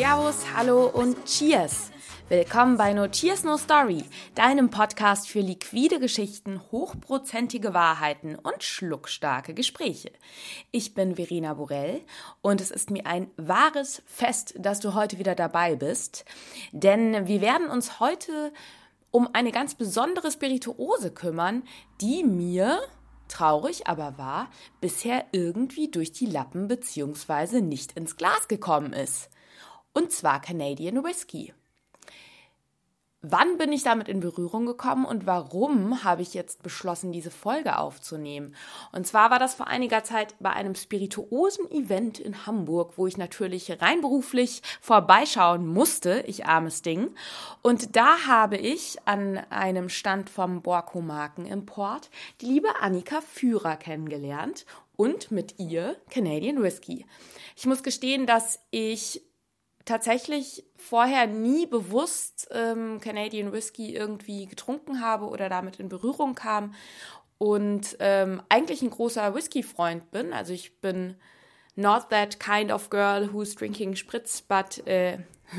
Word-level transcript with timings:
Servus, 0.00 0.46
Hallo 0.56 0.86
und 0.86 1.26
Cheers! 1.26 1.90
Willkommen 2.30 2.78
bei 2.78 2.94
No 2.94 3.06
Cheers 3.06 3.44
No 3.44 3.58
Story, 3.58 4.02
deinem 4.34 4.70
Podcast 4.70 5.28
für 5.28 5.40
liquide 5.40 6.00
Geschichten, 6.00 6.58
hochprozentige 6.72 7.74
Wahrheiten 7.74 8.34
und 8.36 8.62
schluckstarke 8.62 9.52
Gespräche. 9.52 10.10
Ich 10.70 10.94
bin 10.94 11.16
Verena 11.16 11.52
Borell 11.52 12.00
und 12.40 12.62
es 12.62 12.70
ist 12.70 12.90
mir 12.90 13.04
ein 13.04 13.30
wahres 13.36 14.00
Fest, 14.06 14.54
dass 14.58 14.80
du 14.80 14.94
heute 14.94 15.18
wieder 15.18 15.34
dabei 15.34 15.76
bist, 15.76 16.24
denn 16.72 17.26
wir 17.26 17.42
werden 17.42 17.68
uns 17.68 18.00
heute 18.00 18.54
um 19.10 19.28
eine 19.34 19.52
ganz 19.52 19.74
besondere 19.74 20.30
Spirituose 20.30 21.10
kümmern, 21.12 21.62
die 22.00 22.24
mir 22.24 22.80
traurig 23.28 23.86
aber 23.86 24.16
wahr, 24.16 24.48
bisher 24.80 25.26
irgendwie 25.32 25.90
durch 25.90 26.10
die 26.12 26.24
Lappen 26.24 26.68
bzw. 26.68 27.60
nicht 27.60 27.98
ins 27.98 28.16
Glas 28.16 28.48
gekommen 28.48 28.94
ist. 28.94 29.28
Und 29.92 30.12
zwar 30.12 30.40
Canadian 30.40 31.02
Whisky. 31.04 31.52
Wann 33.22 33.58
bin 33.58 33.70
ich 33.70 33.82
damit 33.82 34.08
in 34.08 34.20
Berührung 34.20 34.64
gekommen 34.64 35.04
und 35.04 35.26
warum 35.26 36.04
habe 36.04 36.22
ich 36.22 36.32
jetzt 36.32 36.62
beschlossen, 36.62 37.12
diese 37.12 37.30
Folge 37.30 37.76
aufzunehmen? 37.76 38.54
Und 38.92 39.06
zwar 39.06 39.30
war 39.30 39.38
das 39.38 39.52
vor 39.52 39.66
einiger 39.66 40.02
Zeit 40.04 40.34
bei 40.40 40.48
einem 40.50 40.74
spirituosen 40.74 41.70
Event 41.70 42.18
in 42.18 42.46
Hamburg, 42.46 42.94
wo 42.96 43.06
ich 43.06 43.18
natürlich 43.18 43.82
rein 43.82 44.00
beruflich 44.00 44.62
vorbeischauen 44.80 45.66
musste, 45.66 46.24
ich 46.26 46.46
armes 46.46 46.80
Ding. 46.80 47.14
Und 47.60 47.94
da 47.94 48.26
habe 48.26 48.56
ich 48.56 48.96
an 49.04 49.36
einem 49.50 49.90
Stand 49.90 50.30
vom 50.30 50.62
Borco 50.62 51.02
Markenimport 51.02 52.08
die 52.40 52.46
liebe 52.46 52.68
Annika 52.80 53.20
Führer 53.20 53.76
kennengelernt 53.76 54.64
und 54.96 55.30
mit 55.30 55.58
ihr 55.58 55.96
Canadian 56.08 56.62
Whisky. 56.62 57.04
Ich 57.54 57.66
muss 57.66 57.82
gestehen, 57.82 58.24
dass 58.24 58.60
ich 58.70 59.22
tatsächlich 59.90 60.64
vorher 60.76 61.26
nie 61.26 61.66
bewusst 61.66 62.48
ähm, 62.52 63.00
Canadian 63.00 63.52
Whisky 63.52 63.94
irgendwie 63.94 64.46
getrunken 64.46 65.00
habe 65.00 65.26
oder 65.26 65.48
damit 65.48 65.80
in 65.80 65.88
Berührung 65.88 66.36
kam 66.36 66.74
und 67.38 67.96
ähm, 67.98 68.40
eigentlich 68.48 68.82
ein 68.82 68.90
großer 68.90 69.34
Whisky-Freund 69.34 70.12
bin. 70.12 70.32
Also 70.32 70.52
ich 70.52 70.80
bin 70.80 71.16
not 71.74 72.08
that 72.10 72.38
kind 72.38 72.70
of 72.70 72.88
girl 72.88 73.32
who's 73.32 73.56
drinking 73.56 73.96
Spritz, 73.96 74.40
but 74.40 74.78
uh, 74.86 75.18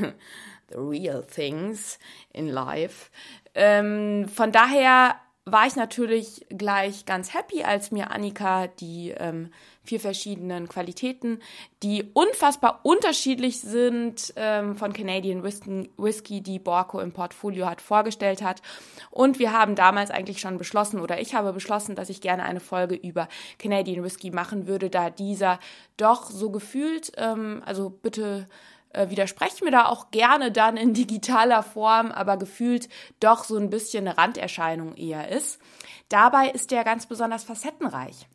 the 0.70 0.78
real 0.78 1.22
things 1.22 1.98
in 2.32 2.48
life. 2.48 3.10
Ähm, 3.54 4.28
von 4.28 4.50
daher 4.50 5.16
war 5.44 5.66
ich 5.66 5.76
natürlich 5.76 6.46
gleich 6.48 7.04
ganz 7.04 7.34
happy, 7.34 7.64
als 7.64 7.90
mir 7.90 8.10
Annika 8.10 8.68
die 8.68 9.10
ähm, 9.10 9.52
vier 9.84 10.00
verschiedenen 10.00 10.68
Qualitäten, 10.68 11.40
die 11.82 12.04
unfassbar 12.12 12.80
unterschiedlich 12.84 13.60
sind, 13.60 14.32
ähm, 14.36 14.76
von 14.76 14.92
Canadian 14.92 15.42
Whisky, 15.42 16.40
die 16.40 16.58
Borco 16.58 17.00
im 17.00 17.12
Portfolio 17.12 17.66
hat, 17.66 17.80
vorgestellt 17.80 18.42
hat. 18.42 18.62
Und 19.10 19.38
wir 19.38 19.52
haben 19.52 19.74
damals 19.74 20.10
eigentlich 20.10 20.40
schon 20.40 20.58
beschlossen, 20.58 21.00
oder 21.00 21.20
ich 21.20 21.34
habe 21.34 21.52
beschlossen, 21.52 21.96
dass 21.96 22.10
ich 22.10 22.20
gerne 22.20 22.44
eine 22.44 22.60
Folge 22.60 22.94
über 22.94 23.28
Canadian 23.58 24.04
Whisky 24.04 24.30
machen 24.30 24.66
würde, 24.66 24.88
da 24.88 25.10
dieser 25.10 25.58
doch 25.96 26.30
so 26.30 26.50
gefühlt, 26.50 27.12
ähm, 27.16 27.62
also 27.66 27.90
bitte 27.90 28.46
äh, 28.92 29.10
widersprecht 29.10 29.62
mir 29.64 29.70
da 29.70 29.86
auch 29.86 30.10
gerne 30.10 30.52
dann 30.52 30.76
in 30.76 30.94
digitaler 30.94 31.62
Form, 31.62 32.12
aber 32.12 32.36
gefühlt 32.36 32.88
doch 33.20 33.44
so 33.44 33.56
ein 33.56 33.70
bisschen 33.70 34.06
eine 34.06 34.16
Randerscheinung 34.16 34.94
eher 34.94 35.28
ist. 35.28 35.60
Dabei 36.08 36.50
ist 36.50 36.70
der 36.70 36.84
ganz 36.84 37.06
besonders 37.06 37.44
facettenreich. 37.44 38.26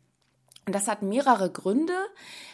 Und 0.68 0.74
das 0.74 0.86
hat 0.86 1.00
mehrere 1.00 1.50
Gründe, 1.50 1.94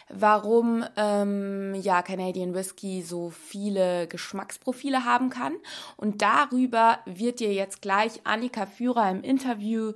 warum 0.07 0.85
ähm, 0.95 1.75
ja 1.75 2.01
Canadian 2.01 2.55
Whisky 2.55 3.01
so 3.01 3.29
viele 3.29 4.07
Geschmacksprofile 4.07 5.03
haben 5.03 5.29
kann. 5.29 5.57
Und 5.97 6.21
darüber 6.21 6.99
wird 7.05 7.41
dir 7.41 7.51
jetzt 7.51 7.81
gleich 7.81 8.21
Annika 8.23 8.67
Führer 8.67 9.11
im 9.11 9.21
Interview 9.21 9.91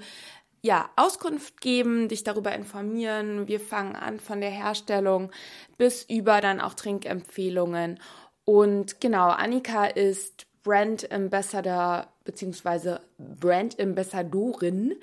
ja, 0.62 0.90
Auskunft 0.98 1.62
geben, 1.62 2.10
dich 2.10 2.26
darüber 2.26 2.52
informieren. 2.52 3.48
Wir 3.48 3.62
fangen 3.62 3.96
an 3.96 4.20
von 4.20 4.42
der 4.42 4.50
Herstellung 4.50 5.32
bis 5.78 6.04
über 6.04 6.42
dann 6.42 6.60
auch 6.60 6.74
Trinkempfehlungen. 6.74 8.02
Und 8.44 9.00
genau, 9.00 9.30
Annika 9.30 9.86
ist 9.86 10.46
Brand 10.64 11.12
Ambassador 11.12 12.08
bzw. 12.26 12.98
Brand 13.18 13.80
Ambassadorin 13.80 14.96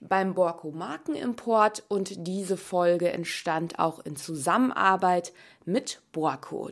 beim 0.00 0.34
Borco 0.34 0.70
Markenimport 0.70 1.84
und 1.88 2.26
diese 2.26 2.56
Folge 2.56 3.10
entstand 3.10 3.78
auch 3.78 4.04
in 4.04 4.16
Zusammenarbeit 4.16 5.32
mit 5.64 6.00
Borco. 6.12 6.70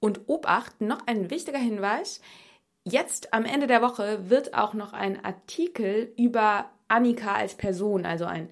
Und 0.00 0.28
Obacht, 0.28 0.80
noch 0.80 1.06
ein 1.06 1.30
wichtiger 1.30 1.58
Hinweis. 1.58 2.20
Jetzt 2.84 3.32
am 3.32 3.44
Ende 3.44 3.66
der 3.66 3.82
Woche 3.82 4.28
wird 4.30 4.54
auch 4.54 4.74
noch 4.74 4.92
ein 4.92 5.24
Artikel 5.24 6.12
über 6.16 6.70
Annika 6.88 7.34
als 7.34 7.54
Person, 7.54 8.04
also 8.04 8.24
ein, 8.24 8.48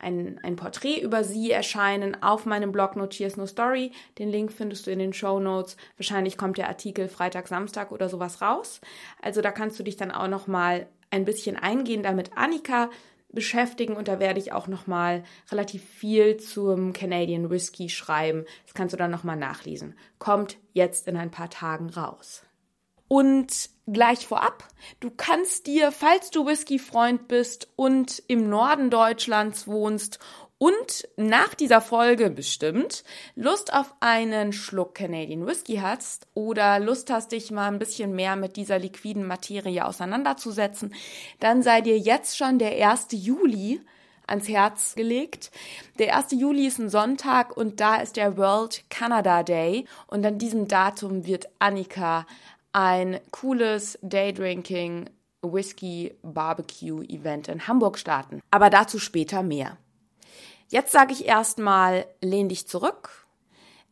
ein, 0.00 0.40
ein 0.42 0.56
Porträt 0.56 1.00
über 1.00 1.24
sie 1.24 1.50
erscheinen 1.50 2.22
auf 2.22 2.46
meinem 2.46 2.72
Blog 2.72 2.96
No 2.96 3.06
Cheers 3.06 3.36
No 3.36 3.46
Story. 3.46 3.92
Den 4.18 4.28
Link 4.28 4.52
findest 4.52 4.86
du 4.86 4.90
in 4.90 4.98
den 4.98 5.12
Show 5.12 5.40
Notes. 5.40 5.76
Wahrscheinlich 5.96 6.36
kommt 6.36 6.58
der 6.58 6.68
Artikel 6.68 7.08
Freitag, 7.08 7.48
Samstag 7.48 7.92
oder 7.92 8.08
sowas 8.08 8.42
raus. 8.42 8.80
Also 9.22 9.40
da 9.40 9.52
kannst 9.52 9.78
du 9.78 9.82
dich 9.82 9.96
dann 9.96 10.10
auch 10.10 10.28
noch 10.28 10.46
mal 10.46 10.86
ein 11.10 11.24
bisschen 11.24 11.56
eingehender 11.56 12.12
mit 12.12 12.36
Annika 12.36 12.90
beschäftigen 13.32 13.96
und 13.96 14.08
da 14.08 14.18
werde 14.18 14.40
ich 14.40 14.52
auch 14.52 14.66
noch 14.66 14.86
mal 14.86 15.22
relativ 15.50 15.84
viel 15.84 16.36
zum 16.38 16.92
Canadian 16.92 17.50
Whisky 17.50 17.88
schreiben. 17.88 18.44
Das 18.64 18.74
kannst 18.74 18.92
du 18.92 18.96
dann 18.96 19.10
noch 19.10 19.24
mal 19.24 19.36
nachlesen. 19.36 19.94
Kommt 20.18 20.58
jetzt 20.72 21.06
in 21.06 21.16
ein 21.16 21.30
paar 21.30 21.50
Tagen 21.50 21.90
raus. 21.90 22.42
Und 23.12 23.70
gleich 23.88 24.24
vorab, 24.24 24.62
du 25.00 25.10
kannst 25.10 25.66
dir, 25.66 25.90
falls 25.90 26.30
du 26.30 26.46
Whisky-Freund 26.46 27.26
bist 27.26 27.66
und 27.74 28.22
im 28.28 28.48
Norden 28.48 28.88
Deutschlands 28.88 29.66
wohnst 29.66 30.20
und 30.58 31.08
nach 31.16 31.54
dieser 31.54 31.80
Folge 31.80 32.30
bestimmt 32.30 33.02
Lust 33.34 33.72
auf 33.72 33.92
einen 33.98 34.52
Schluck 34.52 34.94
Canadian 34.94 35.44
Whisky 35.44 35.78
hast 35.78 36.28
oder 36.34 36.78
Lust 36.78 37.10
hast, 37.10 37.32
dich 37.32 37.50
mal 37.50 37.66
ein 37.66 37.80
bisschen 37.80 38.14
mehr 38.14 38.36
mit 38.36 38.54
dieser 38.54 38.78
liquiden 38.78 39.26
Materie 39.26 39.84
auseinanderzusetzen, 39.84 40.94
dann 41.40 41.64
sei 41.64 41.80
dir 41.80 41.98
jetzt 41.98 42.38
schon 42.38 42.60
der 42.60 42.90
1. 42.90 43.08
Juli 43.10 43.80
ans 44.24 44.48
Herz 44.48 44.94
gelegt. 44.94 45.50
Der 45.98 46.16
1. 46.16 46.30
Juli 46.30 46.68
ist 46.68 46.78
ein 46.78 46.90
Sonntag 46.90 47.56
und 47.56 47.80
da 47.80 47.96
ist 47.96 48.14
der 48.14 48.36
World 48.36 48.84
Canada 48.88 49.42
Day 49.42 49.84
und 50.06 50.24
an 50.24 50.38
diesem 50.38 50.68
Datum 50.68 51.26
wird 51.26 51.48
Annika 51.58 52.24
ein 52.72 53.20
cooles 53.30 53.98
Daydrinking 54.02 55.10
Whisky 55.42 56.14
Barbecue 56.22 57.02
Event 57.04 57.48
in 57.48 57.66
Hamburg 57.66 57.98
starten. 57.98 58.40
Aber 58.50 58.70
dazu 58.70 58.98
später 58.98 59.42
mehr. 59.42 59.78
Jetzt 60.68 60.92
sage 60.92 61.12
ich 61.12 61.26
erstmal, 61.26 62.06
lehn 62.20 62.48
dich 62.48 62.68
zurück, 62.68 63.26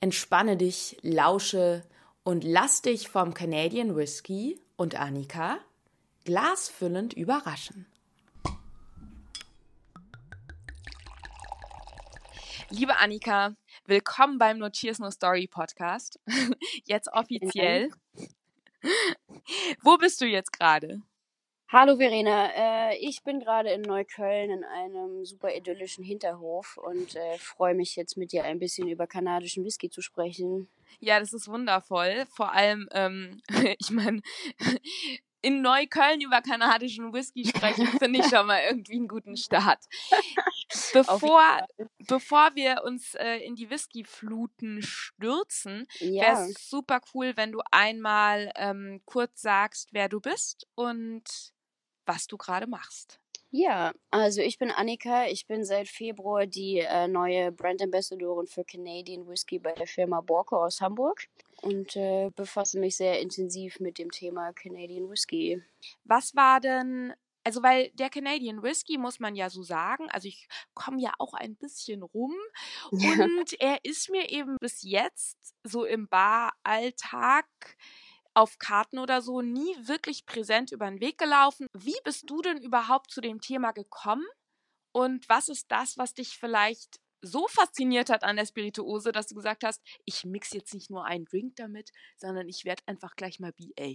entspanne 0.00 0.56
dich, 0.56 0.98
lausche 1.02 1.82
und 2.22 2.44
lass 2.44 2.82
dich 2.82 3.08
vom 3.08 3.34
Canadian 3.34 3.96
Whisky 3.96 4.60
und 4.76 4.94
Annika 4.94 5.58
glasfüllend 6.24 7.14
überraschen. 7.14 7.86
Liebe 12.70 12.98
Annika, 12.98 13.54
willkommen 13.86 14.36
beim 14.36 14.58
No 14.58 14.68
Cheers 14.68 14.98
No 14.98 15.10
Story 15.10 15.46
Podcast. 15.46 16.20
Jetzt 16.84 17.08
offiziell. 17.14 17.90
Wo 19.82 19.96
bist 19.96 20.20
du 20.20 20.26
jetzt 20.26 20.52
gerade? 20.52 21.02
Hallo 21.70 21.96
Verena, 21.96 22.50
äh, 22.54 22.96
ich 22.96 23.22
bin 23.24 23.40
gerade 23.40 23.70
in 23.70 23.82
Neukölln 23.82 24.50
in 24.50 24.64
einem 24.64 25.26
super 25.26 25.54
idyllischen 25.54 26.02
Hinterhof 26.02 26.78
und 26.78 27.14
äh, 27.14 27.36
freue 27.36 27.74
mich 27.74 27.94
jetzt 27.94 28.16
mit 28.16 28.32
dir 28.32 28.44
ein 28.44 28.58
bisschen 28.58 28.88
über 28.88 29.06
kanadischen 29.06 29.66
Whisky 29.66 29.90
zu 29.90 30.00
sprechen. 30.00 30.70
Ja, 30.98 31.20
das 31.20 31.34
ist 31.34 31.46
wundervoll. 31.46 32.24
Vor 32.30 32.52
allem, 32.52 32.88
ähm, 32.92 33.42
ich 33.78 33.90
meine, 33.90 34.22
in 35.42 35.60
Neukölln 35.60 36.22
über 36.22 36.40
kanadischen 36.40 37.12
Whisky 37.12 37.46
sprechen, 37.46 37.86
finde 37.98 38.20
ich 38.20 38.26
schon 38.30 38.46
mal 38.46 38.60
irgendwie 38.66 38.96
einen 38.96 39.08
guten 39.08 39.36
Start. 39.36 39.84
Bevor, 40.92 41.66
bevor 42.06 42.50
wir 42.54 42.82
uns 42.84 43.14
äh, 43.14 43.38
in 43.38 43.54
die 43.54 43.70
Whiskyfluten 43.70 44.82
stürzen, 44.82 45.86
ja. 45.98 46.22
wäre 46.22 46.50
es 46.50 46.68
super 46.68 47.00
cool, 47.14 47.32
wenn 47.36 47.52
du 47.52 47.60
einmal 47.70 48.52
ähm, 48.54 49.00
kurz 49.06 49.40
sagst, 49.40 49.88
wer 49.92 50.08
du 50.08 50.20
bist 50.20 50.66
und 50.74 51.22
was 52.04 52.26
du 52.26 52.36
gerade 52.36 52.66
machst. 52.66 53.18
Ja, 53.50 53.94
also 54.10 54.42
ich 54.42 54.58
bin 54.58 54.70
Annika. 54.70 55.26
Ich 55.26 55.46
bin 55.46 55.64
seit 55.64 55.88
Februar 55.88 56.46
die 56.46 56.80
äh, 56.80 57.08
neue 57.08 57.50
Brand 57.50 57.80
Ambassadorin 57.80 58.46
für 58.46 58.64
Canadian 58.64 59.26
Whisky 59.26 59.58
bei 59.58 59.72
der 59.72 59.86
Firma 59.86 60.20
Borco 60.20 60.62
aus 60.62 60.82
Hamburg 60.82 61.28
und 61.62 61.96
äh, 61.96 62.30
befasse 62.36 62.78
mich 62.78 62.96
sehr 62.96 63.20
intensiv 63.20 63.80
mit 63.80 63.98
dem 63.98 64.10
Thema 64.10 64.52
Canadian 64.52 65.08
Whisky. 65.08 65.62
Was 66.04 66.36
war 66.36 66.60
denn 66.60 67.14
also 67.48 67.62
weil 67.62 67.90
der 67.94 68.10
Canadian 68.10 68.62
Whisky 68.62 68.98
muss 68.98 69.20
man 69.20 69.34
ja 69.34 69.48
so 69.48 69.62
sagen, 69.62 70.10
also 70.10 70.28
ich 70.28 70.48
komme 70.74 71.00
ja 71.00 71.14
auch 71.18 71.32
ein 71.32 71.56
bisschen 71.56 72.02
rum 72.02 72.34
ja. 72.92 73.10
und 73.24 73.58
er 73.58 73.82
ist 73.86 74.10
mir 74.10 74.28
eben 74.28 74.58
bis 74.60 74.82
jetzt 74.82 75.54
so 75.64 75.86
im 75.86 76.08
Baralltag 76.08 77.46
auf 78.34 78.58
Karten 78.58 78.98
oder 78.98 79.22
so 79.22 79.40
nie 79.40 79.74
wirklich 79.80 80.26
präsent 80.26 80.72
über 80.72 80.90
den 80.90 81.00
Weg 81.00 81.16
gelaufen. 81.16 81.68
Wie 81.72 81.96
bist 82.04 82.28
du 82.28 82.42
denn 82.42 82.60
überhaupt 82.60 83.10
zu 83.10 83.22
dem 83.22 83.40
Thema 83.40 83.72
gekommen? 83.72 84.26
Und 84.92 85.26
was 85.30 85.48
ist 85.48 85.72
das, 85.72 85.96
was 85.96 86.12
dich 86.12 86.36
vielleicht 86.36 87.00
so 87.22 87.48
fasziniert 87.48 88.10
hat 88.10 88.24
an 88.24 88.36
der 88.36 88.44
Spirituose, 88.44 89.10
dass 89.10 89.28
du 89.28 89.34
gesagt 89.34 89.64
hast, 89.64 89.80
ich 90.04 90.26
mix 90.26 90.52
jetzt 90.52 90.74
nicht 90.74 90.90
nur 90.90 91.06
einen 91.06 91.24
Drink 91.24 91.56
damit, 91.56 91.92
sondern 92.18 92.46
ich 92.46 92.66
werde 92.66 92.82
einfach 92.84 93.16
gleich 93.16 93.40
mal 93.40 93.54
BA? 93.54 93.94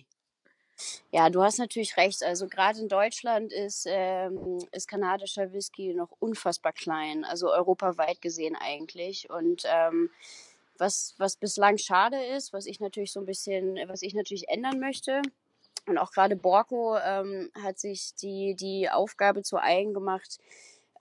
Ja, 1.12 1.30
du 1.30 1.44
hast 1.44 1.59
natürlich 1.59 1.97
recht. 1.97 2.24
Also 2.24 2.47
gerade 2.47 2.80
in 2.80 2.88
Deutschland 2.88 3.53
ist, 3.53 3.85
ähm, 3.88 4.59
ist 4.71 4.88
kanadischer 4.88 5.53
Whisky 5.53 5.94
noch 5.94 6.09
unfassbar 6.19 6.74
klein, 6.74 7.24
also 7.24 7.51
europaweit 7.51 8.21
gesehen 8.21 8.56
eigentlich. 8.56 9.30
Und 9.30 9.63
ähm, 9.65 10.09
was, 10.77 11.15
was 11.18 11.35
bislang 11.35 11.77
schade 11.77 12.24
ist, 12.24 12.53
was 12.53 12.65
ich 12.65 12.80
natürlich 12.80 13.12
so 13.12 13.19
ein 13.19 13.25
bisschen, 13.25 13.77
was 13.88 14.01
ich 14.01 14.13
natürlich 14.13 14.50
ändern 14.50 14.80
möchte. 14.80 15.21
Und 15.85 15.97
auch 15.97 16.12
gerade 16.12 16.35
Borco 16.35 16.97
ähm, 16.97 17.51
hat 17.62 17.77
sich 17.77 18.15
die, 18.15 18.56
die 18.56 18.89
Aufgabe 18.89 19.44
zu 19.44 19.57
eigen 19.57 19.94
gemacht, 19.94 20.39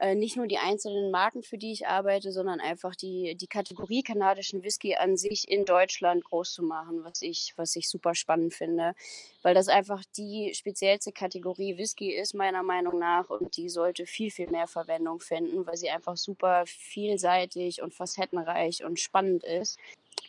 äh, 0.02 0.16
nicht 0.16 0.36
nur 0.36 0.48
die 0.48 0.58
einzelnen 0.58 1.12
Marken, 1.12 1.44
für 1.44 1.56
die 1.56 1.70
ich 1.70 1.86
arbeite, 1.86 2.32
sondern 2.32 2.58
einfach 2.58 2.96
die, 2.96 3.36
die 3.36 3.46
Kategorie 3.46 4.02
kanadischen 4.02 4.64
Whisky 4.64 4.96
an 4.96 5.16
sich 5.16 5.48
in 5.48 5.64
Deutschland 5.64 6.24
groß 6.24 6.54
zu 6.54 6.64
machen, 6.64 7.04
was 7.04 7.22
ich, 7.22 7.52
was 7.54 7.76
ich 7.76 7.88
super 7.88 8.16
spannend 8.16 8.52
finde. 8.52 8.96
Weil 9.42 9.54
das 9.54 9.68
einfach 9.68 10.02
die 10.16 10.54
speziellste 10.54 11.12
Kategorie 11.12 11.78
Whisky 11.78 12.12
ist, 12.12 12.34
meiner 12.34 12.64
Meinung 12.64 12.98
nach. 12.98 13.30
Und 13.30 13.56
die 13.56 13.68
sollte 13.68 14.04
viel, 14.04 14.32
viel 14.32 14.50
mehr 14.50 14.66
Verwendung 14.66 15.20
finden, 15.20 15.64
weil 15.68 15.76
sie 15.76 15.90
einfach 15.90 16.16
super 16.16 16.64
vielseitig 16.66 17.80
und 17.80 17.94
facettenreich 17.94 18.84
und 18.84 18.98
spannend 18.98 19.44
ist. 19.44 19.78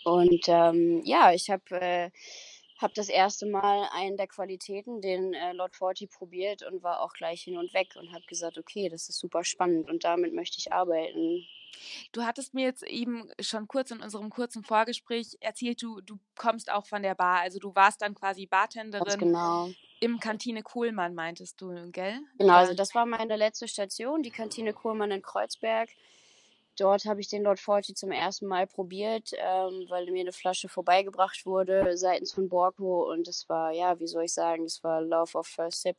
Und 0.03 0.45
ähm, 0.49 1.01
ja, 1.03 1.33
ich 1.33 1.49
habe 1.49 1.63
äh, 1.71 2.11
habe 2.77 2.93
das 2.95 3.09
erste 3.09 3.45
Mal 3.45 3.87
einen 3.93 4.17
der 4.17 4.27
Qualitäten, 4.27 5.01
den 5.01 5.33
äh, 5.33 5.53
Lord 5.53 5.75
Forty, 5.75 6.07
probiert 6.07 6.63
und 6.63 6.83
war 6.83 7.01
auch 7.01 7.13
gleich 7.13 7.43
hin 7.43 7.57
und 7.57 7.73
weg 7.73 7.95
und 7.95 8.13
habe 8.13 8.25
gesagt, 8.25 8.57
okay, 8.57 8.89
das 8.89 9.09
ist 9.09 9.19
super 9.19 9.43
spannend 9.43 9.89
und 9.89 10.03
damit 10.03 10.33
möchte 10.33 10.57
ich 10.59 10.71
arbeiten. 10.71 11.45
Du 12.11 12.23
hattest 12.23 12.53
mir 12.53 12.65
jetzt 12.65 12.83
eben 12.83 13.29
schon 13.39 13.67
kurz 13.67 13.91
in 13.91 14.01
unserem 14.01 14.29
kurzen 14.29 14.63
Vorgespräch 14.63 15.37
erzählt, 15.39 15.81
du, 15.81 16.01
du 16.01 16.19
kommst 16.35 16.71
auch 16.71 16.85
von 16.85 17.01
der 17.01 17.15
Bar, 17.15 17.39
also 17.39 17.59
du 17.59 17.73
warst 17.75 18.01
dann 18.01 18.13
quasi 18.15 18.45
Bartenderin. 18.45 19.05
Ganz 19.05 19.17
genau. 19.17 19.69
Im 19.99 20.19
Kantine 20.19 20.63
Kohlmann 20.63 21.15
meintest 21.15 21.61
du, 21.61 21.73
gell? 21.91 22.19
Genau, 22.37 22.53
also 22.53 22.73
das 22.73 22.93
war 22.93 23.05
meine 23.05 23.37
letzte 23.37 23.67
Station, 23.67 24.21
die 24.21 24.31
Kantine 24.31 24.73
Kohlmann 24.73 25.11
in 25.11 25.21
Kreuzberg. 25.21 25.89
Dort 26.77 27.05
habe 27.05 27.21
ich 27.21 27.27
den 27.27 27.43
Lord 27.43 27.59
Forty 27.59 27.93
zum 27.93 28.11
ersten 28.11 28.47
Mal 28.47 28.65
probiert, 28.65 29.31
ähm, 29.37 29.85
weil 29.89 30.09
mir 30.11 30.21
eine 30.21 30.31
Flasche 30.31 30.69
vorbeigebracht 30.69 31.45
wurde 31.45 31.95
seitens 31.97 32.33
von 32.33 32.49
Borco 32.49 33.11
und 33.11 33.27
es 33.27 33.47
war, 33.47 33.71
ja, 33.71 33.99
wie 33.99 34.07
soll 34.07 34.23
ich 34.23 34.33
sagen, 34.33 34.65
es 34.65 34.83
war 34.83 35.01
Love 35.01 35.37
of 35.37 35.47
First 35.47 35.83
Sip. 35.83 35.97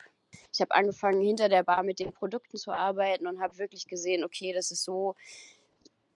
Ich 0.52 0.60
habe 0.60 0.74
angefangen, 0.74 1.20
hinter 1.20 1.48
der 1.48 1.62
Bar 1.62 1.84
mit 1.84 2.00
den 2.00 2.12
Produkten 2.12 2.56
zu 2.56 2.72
arbeiten 2.72 3.28
und 3.28 3.40
habe 3.40 3.58
wirklich 3.58 3.86
gesehen, 3.86 4.24
okay, 4.24 4.52
das 4.52 4.72
ist 4.72 4.82
so, 4.82 5.14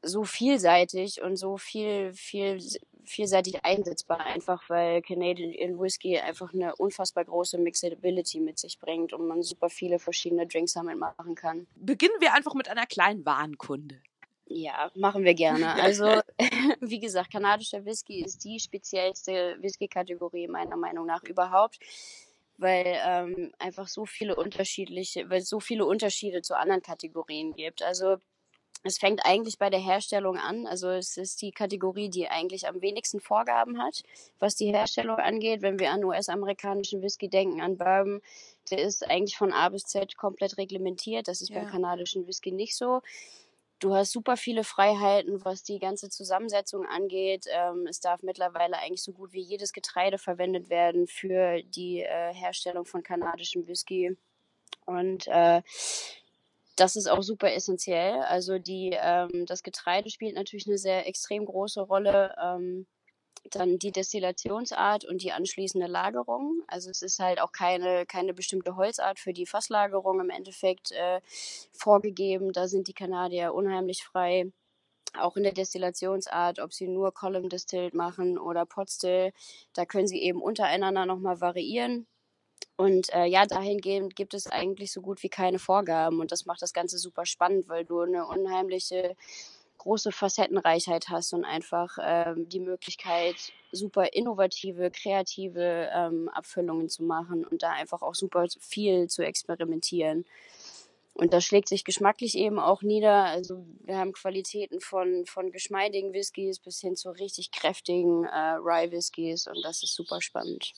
so 0.02 0.25
vielseitig 0.25 1.22
und 1.22 1.37
so 1.37 1.56
viel, 1.56 2.12
viel, 2.14 2.60
vielseitig 3.05 3.64
einsetzbar, 3.64 4.20
einfach 4.20 4.69
weil 4.69 5.02
Canadian 5.02 5.78
Whisky 5.78 6.19
einfach 6.19 6.52
eine 6.52 6.75
unfassbar 6.76 7.25
große 7.25 7.58
Mixability 7.58 8.40
mit 8.40 8.58
sich 8.58 8.78
bringt 8.81 9.12
und 9.12 9.26
man 9.26 9.43
super 9.43 9.69
viele 9.69 10.00
verschiedene 10.00 10.49
Drinks 10.49 10.72
damit 10.72 10.99
machen 10.99 11.37
kann. 11.37 11.69
Beginnen 11.76 12.20
wir 12.20 12.34
einfach 12.34 12.55
mit 12.55 12.69
einer 12.69 12.87
kleinen 12.87 13.25
Warenkunde. 13.25 14.00
Ja, 14.50 14.91
machen 14.95 15.25
wir 15.25 15.35
gerne. 15.35 15.75
Also, 15.83 16.21
wie 16.81 17.00
gesagt, 17.00 17.31
kanadischer 17.31 17.85
Whisky 17.85 18.25
ist 18.25 18.45
die 18.45 18.59
speziellste 18.59 19.56
Whisky-Kategorie 19.61 20.49
meiner 20.49 20.77
Meinung 20.77 21.06
nach 21.06 21.23
überhaupt, 21.25 21.79
weil 22.56 22.99
ähm, 23.05 23.53
einfach 23.59 23.89
so 23.89 24.06
viele 24.06 24.37
unterschiedliche, 24.37 25.29
weil 25.29 25.41
es 25.41 25.49
so 25.49 25.61
viele 25.61 25.85
Unterschiede 25.85 26.43
zu 26.43 26.56
anderen 26.56 26.83
Kategorien 26.83 27.53
gibt. 27.53 27.83
Also 27.83 28.17
es 28.85 28.99
fängt 28.99 29.25
eigentlich 29.25 29.59
bei 29.59 29.71
der 29.71 29.81
Herstellung 29.81 30.39
an. 30.39 30.67
Also 30.67 30.89
es 30.89 31.17
ist 31.17 31.43
die 31.43 31.53
Kategorie, 31.53 32.09
die 32.09 32.29
eigentlich 32.29 32.67
am 32.67 32.81
wenigsten 32.81 33.21
Vorgaben 33.21 33.83
hat, 33.83 34.03
was 34.39 34.55
die 34.55 34.73
Herstellung 34.73 35.19
angeht. 35.19 35.62
Wenn 35.62 35.79
wir 35.79 35.91
an 35.91 36.05
US-amerikanischen 36.05 37.03
Whisky 37.03 37.29
denken, 37.29 37.61
an 37.61 37.77
Bourbon, 37.77 38.23
der 38.71 38.79
ist 38.79 39.09
eigentlich 39.09 39.37
von 39.37 39.53
A 39.53 39.69
bis 39.69 39.83
Z 39.83 40.17
komplett 40.17 40.56
reglementiert. 40.59 41.29
Das 41.29 41.43
ist 41.43 41.51
ja. 41.51 41.61
beim 41.61 41.71
kanadischen 41.71 42.27
Whisky 42.27 42.53
nicht 42.53 42.77
so. 42.77 43.03
Du 43.81 43.95
hast 43.95 44.11
super 44.11 44.37
viele 44.37 44.65
Freiheiten, 44.65 45.45
was 45.45 45.63
die 45.63 45.79
ganze 45.79 46.09
Zusammensetzung 46.09 46.85
angeht. 46.85 47.47
Ähm, 47.49 47.87
es 47.87 48.01
darf 48.01 48.23
mittlerweile 48.23 48.77
eigentlich 48.79 49.05
so 49.05 49.13
gut 49.13 49.33
wie 49.33 49.41
jedes 49.41 49.73
Getreide 49.73 50.19
verwendet 50.19 50.69
werden 50.69 51.07
für 51.07 51.63
die 51.63 52.01
äh, 52.01 52.35
Herstellung 52.35 52.85
von 52.85 53.05
kanadischem 53.05 53.69
Whisky. 53.69 54.17
Und 54.85 55.29
äh, 55.29 55.63
das 56.75 56.97
ist 56.97 57.09
auch 57.09 57.23
super 57.23 57.53
essentiell. 57.53 58.21
Also 58.23 58.59
die, 58.59 58.97
ähm, 59.01 59.47
das 59.47 59.63
Getreide 59.63 60.11
spielt 60.11 60.35
natürlich 60.35 60.67
eine 60.67 60.79
sehr 60.79 61.07
extrem 61.07 61.45
große 61.45 61.81
Rolle. 61.81 62.35
Ähm, 62.43 62.87
dann 63.50 63.79
die 63.79 63.93
Destillationsart 63.93 65.05
und 65.05 65.23
die 65.23 65.32
anschließende 65.32 65.87
Lagerung. 65.87 66.62
Also 66.67 66.90
es 66.90 67.02
ist 67.02 67.19
halt 67.19 67.40
auch 67.40 67.52
keine, 67.52 68.06
keine 68.06 68.35
bestimmte 68.35 68.76
Holzart 68.76 69.19
für 69.19 69.32
die 69.32 69.46
Fasslagerung 69.46 70.20
im 70.20 70.31
Endeffekt 70.31 70.93
äh, 70.93 71.20
vorgegeben. 71.73 72.52
Da 72.52 72.69
sind 72.69 72.88
die 72.88 72.94
Kanadier 72.94 73.55
unheimlich 73.55 74.05
frei. 74.05 74.52
Auch 75.19 75.37
in 75.37 75.43
der 75.43 75.52
Destillationsart, 75.52 76.58
ob 76.61 76.73
sie 76.75 76.87
nur 76.87 77.12
Column 77.12 77.49
Distilled 77.49 77.94
machen 77.94 78.38
oder 78.38 78.67
Pot 78.67 78.90
Still, 78.90 79.32
da 79.73 79.87
können 79.87 80.06
sie 80.06 80.23
eben 80.23 80.43
untereinander 80.43 81.06
nochmal 81.06 81.41
variieren. 81.41 82.06
Und 82.76 83.12
äh, 83.12 83.25
ja, 83.25 83.46
dahingehend 83.46 84.14
gibt 84.14 84.34
es 84.34 84.46
eigentlich 84.46 84.93
so 84.93 85.00
gut 85.00 85.23
wie 85.23 85.29
keine 85.29 85.58
Vorgaben 85.58 86.20
und 86.20 86.31
das 86.31 86.46
macht 86.46 86.62
das 86.62 86.73
Ganze 86.73 86.99
super 86.99 87.26
spannend, 87.26 87.69
weil 87.69 87.84
du 87.84 88.00
eine 88.00 88.26
unheimliche 88.26 89.17
große 89.79 90.13
Facettenreichheit 90.13 91.09
hast 91.09 91.33
und 91.33 91.45
einfach 91.45 91.99
ähm, 92.03 92.49
die 92.49 92.61
Möglichkeit, 92.61 93.37
super 93.73 94.13
innovative, 94.13 94.91
kreative 94.91 95.89
ähm, 95.93 96.29
Abfüllungen 96.29 96.89
zu 96.89 97.05
machen 97.05 97.45
und 97.45 97.63
da 97.63 97.73
einfach 97.73 98.03
auch 98.03 98.15
super 98.15 98.47
viel 98.61 99.09
zu 99.09 99.25
experimentieren. 99.25 100.25
Und 101.15 101.32
das 101.32 101.44
schlägt 101.44 101.69
sich 101.69 101.85
geschmacklich 101.85 102.37
eben 102.37 102.61
auch 102.61 102.82
nieder. 102.82 103.25
Also 103.25 103.67
wir 103.81 103.99
haben 103.99 104.13
Qualitäten 104.13 104.81
von, 104.81 105.27
von 105.27 105.51
geschmeidigen 105.51 106.13
Whiskys 106.13 106.61
bis 106.61 106.81
hin 106.81 106.94
zu 106.94 107.11
richtig 107.11 107.51
kräftigen 107.51 108.25
äh, 108.25 108.53
Rye 108.55 108.93
Whiskys 108.93 109.49
und 109.49 109.61
das 109.65 109.82
ist 109.82 109.94
super 109.94 110.20
spannend. 110.20 110.73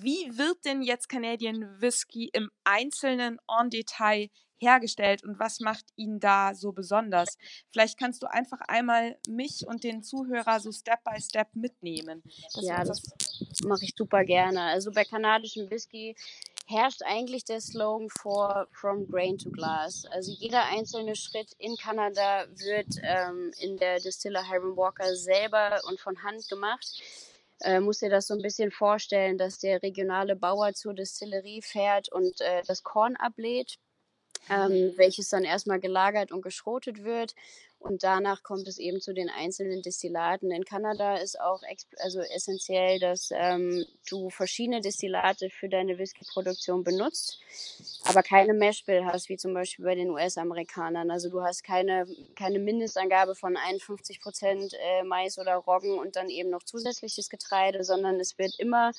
Wie 0.00 0.36
wird 0.36 0.64
denn 0.64 0.82
jetzt 0.82 1.08
Canadian 1.08 1.80
Whisky 1.80 2.30
im 2.32 2.50
Einzelnen 2.64 3.38
en 3.48 3.70
Detail 3.70 4.28
hergestellt 4.58 5.22
und 5.24 5.38
was 5.38 5.60
macht 5.60 5.84
ihn 5.96 6.20
da 6.20 6.54
so 6.54 6.72
besonders? 6.72 7.36
Vielleicht 7.72 7.98
kannst 7.98 8.22
du 8.22 8.26
einfach 8.30 8.60
einmal 8.68 9.18
mich 9.28 9.66
und 9.66 9.84
den 9.84 10.02
Zuhörer 10.02 10.60
so 10.60 10.72
Step 10.72 11.04
by 11.04 11.20
Step 11.20 11.48
mitnehmen. 11.54 12.22
Das 12.54 12.64
ja, 12.64 12.84
das 12.84 13.02
mache 13.64 13.84
ich 13.84 13.94
super 13.96 14.24
gerne. 14.24 14.62
Also 14.62 14.90
bei 14.90 15.04
kanadischem 15.04 15.70
Whisky 15.70 16.16
herrscht 16.66 17.02
eigentlich 17.04 17.44
der 17.44 17.60
Slogan 17.60 18.08
vor 18.10 18.66
From 18.72 19.08
Grain 19.08 19.38
to 19.38 19.50
Glass. 19.50 20.04
Also 20.10 20.32
jeder 20.32 20.64
einzelne 20.64 21.14
Schritt 21.14 21.52
in 21.58 21.76
Kanada 21.76 22.46
wird 22.48 22.96
ähm, 23.02 23.52
in 23.58 23.76
der 23.76 24.00
Distiller 24.00 24.42
Hiram 24.42 24.76
Walker 24.76 25.14
selber 25.14 25.80
und 25.88 26.00
von 26.00 26.22
Hand 26.22 26.48
gemacht. 26.48 27.00
Äh, 27.60 27.80
muss 27.80 28.00
dir 28.00 28.10
das 28.10 28.26
so 28.26 28.34
ein 28.34 28.42
bisschen 28.42 28.70
vorstellen, 28.70 29.38
dass 29.38 29.58
der 29.58 29.82
regionale 29.82 30.36
Bauer 30.36 30.74
zur 30.74 30.92
Distillerie 30.92 31.62
fährt 31.62 32.12
und 32.12 32.40
äh, 32.40 32.62
das 32.66 32.82
Korn 32.82 33.16
ablädt 33.16 33.78
ähm, 34.50 34.92
welches 34.96 35.28
dann 35.28 35.44
erstmal 35.44 35.80
gelagert 35.80 36.32
und 36.32 36.42
geschrotet 36.42 37.04
wird. 37.04 37.34
Und 37.78 38.02
danach 38.02 38.42
kommt 38.42 38.66
es 38.68 38.78
eben 38.78 39.00
zu 39.00 39.12
den 39.12 39.28
einzelnen 39.28 39.82
Destillaten. 39.82 40.50
In 40.50 40.64
Kanada 40.64 41.16
ist 41.16 41.38
auch 41.38 41.60
also 41.98 42.20
essentiell, 42.20 42.98
dass 42.98 43.30
ähm, 43.32 43.84
du 44.08 44.30
verschiedene 44.30 44.80
Destillate 44.80 45.50
für 45.50 45.68
deine 45.68 45.98
Whisky-Produktion 45.98 46.82
benutzt, 46.82 47.38
aber 48.04 48.22
keine 48.22 48.54
Meshbill 48.54 49.04
hast, 49.04 49.28
wie 49.28 49.36
zum 49.36 49.54
Beispiel 49.54 49.84
bei 49.84 49.94
den 49.94 50.10
US-Amerikanern. 50.10 51.10
Also 51.10 51.28
du 51.28 51.42
hast 51.42 51.62
keine, 51.62 52.06
keine 52.34 52.58
Mindestangabe 52.58 53.34
von 53.34 53.56
51 53.56 54.20
Prozent 54.20 54.72
äh, 54.72 55.04
Mais 55.04 55.38
oder 55.38 55.54
Roggen 55.56 55.98
und 55.98 56.16
dann 56.16 56.28
eben 56.28 56.50
noch 56.50 56.64
zusätzliches 56.64 57.28
Getreide, 57.28 57.84
sondern 57.84 58.18
es 58.18 58.36
wird 58.38 58.58
immer 58.58 58.92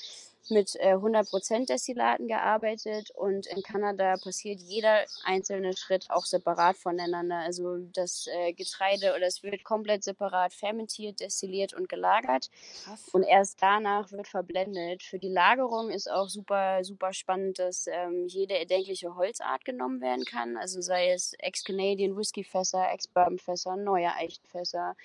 mit 0.51 0.75
äh, 0.75 0.93
100% 0.93 1.67
Destillaten 1.67 2.27
gearbeitet 2.27 3.11
und 3.11 3.47
in 3.47 3.61
Kanada 3.61 4.15
passiert 4.17 4.59
jeder 4.61 5.05
einzelne 5.23 5.75
Schritt 5.75 6.05
auch 6.09 6.25
separat 6.25 6.77
voneinander. 6.77 7.37
Also 7.37 7.77
das 7.93 8.27
äh, 8.27 8.53
Getreide 8.53 9.13
oder 9.15 9.27
es 9.27 9.43
wird 9.43 9.63
komplett 9.63 10.03
separat 10.03 10.53
fermentiert, 10.53 11.19
destilliert 11.19 11.73
und 11.73 11.89
gelagert 11.89 12.49
Krass. 12.83 13.09
und 13.11 13.23
erst 13.23 13.61
danach 13.61 14.11
wird 14.11 14.27
verblendet. 14.27 15.03
Für 15.03 15.19
die 15.19 15.29
Lagerung 15.29 15.89
ist 15.89 16.09
auch 16.09 16.29
super, 16.29 16.83
super 16.83 17.13
spannend, 17.13 17.59
dass 17.59 17.87
ähm, 17.87 18.27
jede 18.27 18.57
erdenkliche 18.57 19.15
Holzart 19.15 19.65
genommen 19.65 20.01
werden 20.01 20.25
kann. 20.25 20.57
Also 20.57 20.81
sei 20.81 21.11
es 21.11 21.33
Ex-Canadian 21.39 22.17
Whisky-Fässer, 22.17 22.91
Ex-Bourbon-Fässer, 22.91 23.75
neue 23.75 24.13
Eichenfässer, 24.13 24.95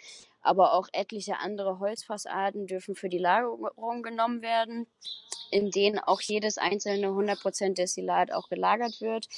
aber 0.43 0.75
auch 0.75 0.89
etliche 0.93 1.39
andere 1.39 1.79
Holzfassarten 1.79 2.67
dürfen 2.67 2.95
für 2.95 3.09
die 3.09 3.19
Lagerung 3.19 4.03
genommen 4.03 4.43
werden, 4.43 4.87
in 5.51 5.71
denen 5.71 5.99
auch 5.99 6.21
jedes 6.21 6.59
einzelne 6.59 7.09
100% 7.09 7.75
Destillat 7.75 8.33
auch 8.33 8.49
gelagert 8.49 9.01
wird, 9.01 9.29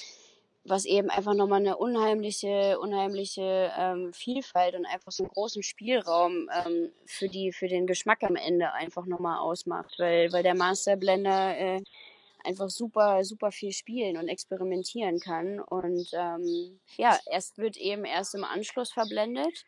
was 0.65 0.87
eben 0.87 1.11
einfach 1.11 1.35
nochmal 1.35 1.61
eine 1.61 1.77
unheimliche, 1.77 2.79
unheimliche 2.79 3.71
ähm, 3.79 4.13
Vielfalt 4.15 4.75
und 4.75 4.87
einfach 4.87 5.13
so 5.13 5.25
einen 5.25 5.31
großen 5.31 5.63
Spielraum 5.63 6.49
ähm, 6.65 6.91
für, 7.05 7.29
die, 7.29 7.53
für 7.53 7.69
den 7.69 7.87
Geschmack 7.87 8.23
am 8.23 8.37
Ende 8.37 8.73
einfach 8.73 9.05
nochmal 9.05 9.39
ausmacht, 9.39 9.95
weil, 9.99 10.33
weil 10.33 10.43
der 10.43 10.55
Masterblender 10.55 11.59
äh, 11.59 11.83
einfach 12.45 12.71
super, 12.71 13.25
super 13.25 13.51
viel 13.51 13.73
spielen 13.73 14.17
und 14.17 14.29
experimentieren 14.29 15.21
kann. 15.21 15.61
Und 15.61 16.09
ähm, 16.15 16.81
ja, 16.97 17.19
erst 17.31 17.59
wird 17.59 17.77
eben 17.77 18.05
erst 18.05 18.35
im 18.35 18.45
Anschluss 18.45 18.93
verblendet 18.93 19.65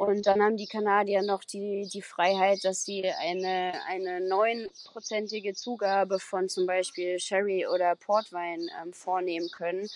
und 0.00 0.26
dann 0.26 0.40
haben 0.42 0.56
die 0.56 0.66
Kanadier 0.66 1.20
noch 1.20 1.44
die, 1.44 1.86
die 1.92 2.00
Freiheit, 2.00 2.64
dass 2.64 2.86
sie 2.86 3.04
eine, 3.06 3.74
eine 3.86 4.26
neunprozentige 4.26 5.52
Zugabe 5.52 6.18
von 6.18 6.48
zum 6.48 6.64
Beispiel 6.64 7.18
Sherry 7.18 7.66
oder 7.66 7.96
Portwein 7.96 8.70
ähm, 8.80 8.94
vornehmen 8.94 9.50
können, 9.50 9.90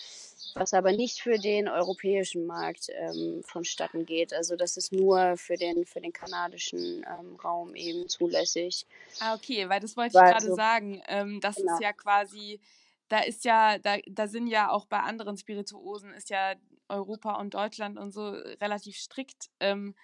was 0.53 0.75
aber 0.75 0.91
nicht 0.91 1.21
für 1.21 1.39
den 1.39 1.67
europäischen 1.67 2.45
Markt 2.45 2.89
ähm, 2.89 3.41
vonstatten 3.43 4.05
geht. 4.05 4.31
Also 4.31 4.55
das 4.55 4.77
ist 4.77 4.93
nur 4.93 5.37
für 5.37 5.57
den, 5.57 5.87
für 5.87 6.01
den 6.01 6.13
kanadischen 6.13 7.03
ähm, 7.19 7.35
Raum 7.43 7.73
eben 7.73 8.07
zulässig. 8.07 8.85
Ah, 9.19 9.33
okay, 9.33 9.67
weil 9.69 9.79
das 9.79 9.97
wollte 9.97 10.19
ich 10.19 10.23
gerade 10.23 10.45
so, 10.45 10.55
sagen. 10.55 11.01
Ähm, 11.07 11.39
das 11.41 11.55
genau. 11.55 11.73
ist 11.73 11.81
ja 11.81 11.93
quasi 11.93 12.59
da 13.07 13.19
ist 13.19 13.45
ja, 13.45 13.77
da, 13.77 13.97
da 14.07 14.27
sind 14.27 14.47
ja 14.47 14.69
auch 14.69 14.85
bei 14.85 14.99
anderen 14.99 15.37
Spirituosen 15.37 16.13
ist 16.13 16.29
ja 16.29 16.55
Europa 16.87 17.39
und 17.39 17.53
Deutschland 17.53 17.97
und 17.97 18.11
so 18.11 18.29
relativ 18.29 18.97
strikt. 18.97 19.49
Ähm, 19.59 19.95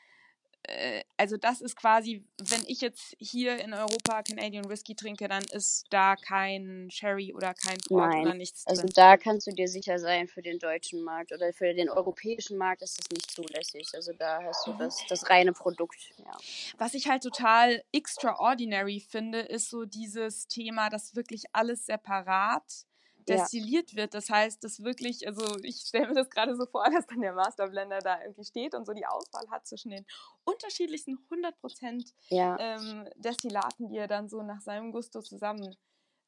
äh, 0.64 1.04
also 1.18 1.38
das 1.38 1.62
ist 1.62 1.76
quasi, 1.76 2.24
wenn 2.38 2.64
ich 2.68 2.82
jetzt 2.82 3.16
hier 3.20 3.60
in 3.60 3.74
Europa 3.74 4.24
Canadian 4.24 4.70
Whisky 4.70 4.96
trinke, 4.96 5.28
dann 5.28 5.44
ist 5.52 5.86
da 5.90 6.16
kein 6.16 6.90
Sherry 6.92 7.34
oder 7.34 7.54
kein 7.54 7.78
Port 7.88 8.12
Nein. 8.12 8.22
oder 8.22 8.34
nichts 8.34 8.66
also 8.68 8.82
drin. 8.82 8.90
Also 8.90 9.02
da 9.02 9.18
kannst 9.18 9.48
du 9.48 9.52
dir 9.52 9.68
sicher 9.68 9.98
sein, 10.00 10.28
für 10.28 10.42
den 10.42 10.60
deutschen 10.60 11.04
Markt 11.04 11.32
oder 11.32 11.52
für 11.54 11.74
den 11.74 11.90
europäischen 11.90 12.58
Markt 12.58 12.82
ist 12.82 13.00
das 13.00 13.10
nicht 13.12 13.32
zulässig. 13.32 13.88
Also 13.94 14.14
da 14.14 14.42
hast 14.44 14.66
du 14.68 14.74
mhm. 14.74 14.80
das, 14.80 15.04
das 15.08 15.30
reine 15.30 15.54
Produkt. 15.54 16.00
Ja. 16.18 16.32
Was 16.78 16.94
ich 16.94 17.08
halt 17.08 17.24
total 17.24 17.84
extraordinary 17.92 19.00
finde, 19.00 19.40
ist 19.40 19.70
so 19.70 19.86
dieses 19.86 20.48
Thema, 20.48 20.90
dass 20.90 21.16
wirklich 21.16 21.44
alles 21.54 21.86
separat 21.86 22.86
destilliert 23.28 23.92
ja. 23.92 23.98
wird. 23.98 24.14
Das 24.14 24.30
heißt, 24.30 24.64
dass 24.64 24.84
wirklich, 24.84 25.28
also 25.28 25.58
ich 25.64 25.78
stelle 25.78 26.08
mir 26.10 26.16
das 26.16 26.30
gerade 26.30 26.56
so 26.56 26.66
vor, 26.66 26.86
dass 26.92 27.08
dann 27.08 27.22
der 27.22 27.34
Masterblender 27.34 28.00
da 28.00 28.22
irgendwie 28.22 28.46
steht 28.46 28.76
und 28.76 28.86
so 28.86 28.94
die 28.94 29.06
Auswahl 29.06 29.50
hat 29.50 29.68
zwischen 29.68 29.92
den 29.92 30.06
unterschiedlichsten 30.44 31.18
100% 31.30 32.14
ja. 32.30 32.58
ähm, 32.60 33.08
Destillaten, 33.16 33.90
die 33.90 33.98
er 33.98 34.08
dann 34.08 34.30
so 34.30 34.42
nach 34.42 34.62
seinem 34.62 34.92
Gusto 34.92 35.22
zusammen 35.22 35.76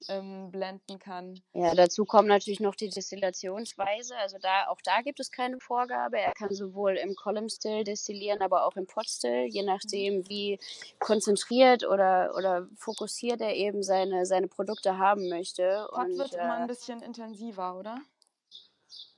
ähm, 0.10 0.52
blenden 0.52 1.00
kann. 1.00 1.42
Ja, 1.54 1.74
dazu 1.76 2.06
kommt 2.06 2.28
natürlich 2.28 2.60
noch 2.60 2.76
die 2.76 2.90
Destillationsweise. 2.90 4.16
Also 4.18 4.38
da, 4.42 4.68
auch 4.68 4.80
da 4.84 5.02
gibt 5.02 5.20
es 5.20 5.32
keine 5.32 5.60
Vorgabe. 5.60 6.20
Er 6.20 6.34
kann 6.34 6.54
sowohl 6.54 6.96
im 6.98 7.16
Column 7.16 7.50
Still 7.50 7.84
destillieren, 7.84 8.42
aber 8.42 8.66
auch 8.66 8.76
im 8.76 8.88
Pot 8.88 9.10
Still, 9.10 9.48
je 9.50 9.64
nachdem, 9.64 10.28
wie 10.28 10.60
konzentriert 11.00 11.86
oder, 11.86 12.34
oder 12.38 12.68
fokussiert 12.76 13.42
er 13.42 13.56
eben 13.56 13.84
seine, 13.84 14.26
seine 14.26 14.48
Produkte 14.48 14.98
haben 14.98 15.30
möchte. 15.30 15.88
Pot 15.90 16.06
Und, 16.06 16.18
wird 16.18 16.34
äh, 16.34 16.42
immer 16.42 16.56
ein 16.56 16.68
bisschen 16.68 17.02
intensiver, 17.02 17.78
oder? 17.78 18.00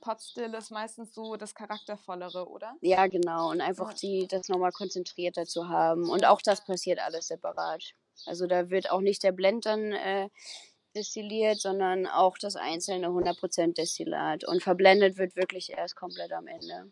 Pot 0.00 0.22
Still 0.22 0.54
ist 0.54 0.70
meistens 0.70 1.14
so 1.14 1.36
das 1.36 1.54
Charaktervollere, 1.54 2.48
oder? 2.48 2.76
Ja, 2.80 3.06
genau. 3.08 3.50
Und 3.50 3.60
einfach 3.60 3.92
die, 3.92 4.26
das 4.28 4.48
nochmal 4.48 4.70
konzentrierter 4.70 5.46
zu 5.46 5.68
haben. 5.68 6.08
Und 6.08 6.24
auch 6.24 6.40
das 6.42 6.64
passiert 6.64 7.00
alles 7.00 7.26
separat. 7.26 7.82
Also 8.24 8.46
da 8.46 8.70
wird 8.70 8.90
auch 8.90 9.00
nicht 9.00 9.22
der 9.22 9.32
Blend 9.32 9.66
dann 9.66 9.92
äh, 9.92 10.28
destilliert, 10.96 11.60
sondern 11.60 12.06
auch 12.06 12.38
das 12.38 12.56
einzelne 12.56 13.08
100% 13.08 13.74
Destillat. 13.74 14.44
Und 14.44 14.62
verblendet 14.62 15.18
wird 15.18 15.36
wirklich 15.36 15.70
erst 15.70 15.96
komplett 15.96 16.32
am 16.32 16.46
Ende. 16.46 16.90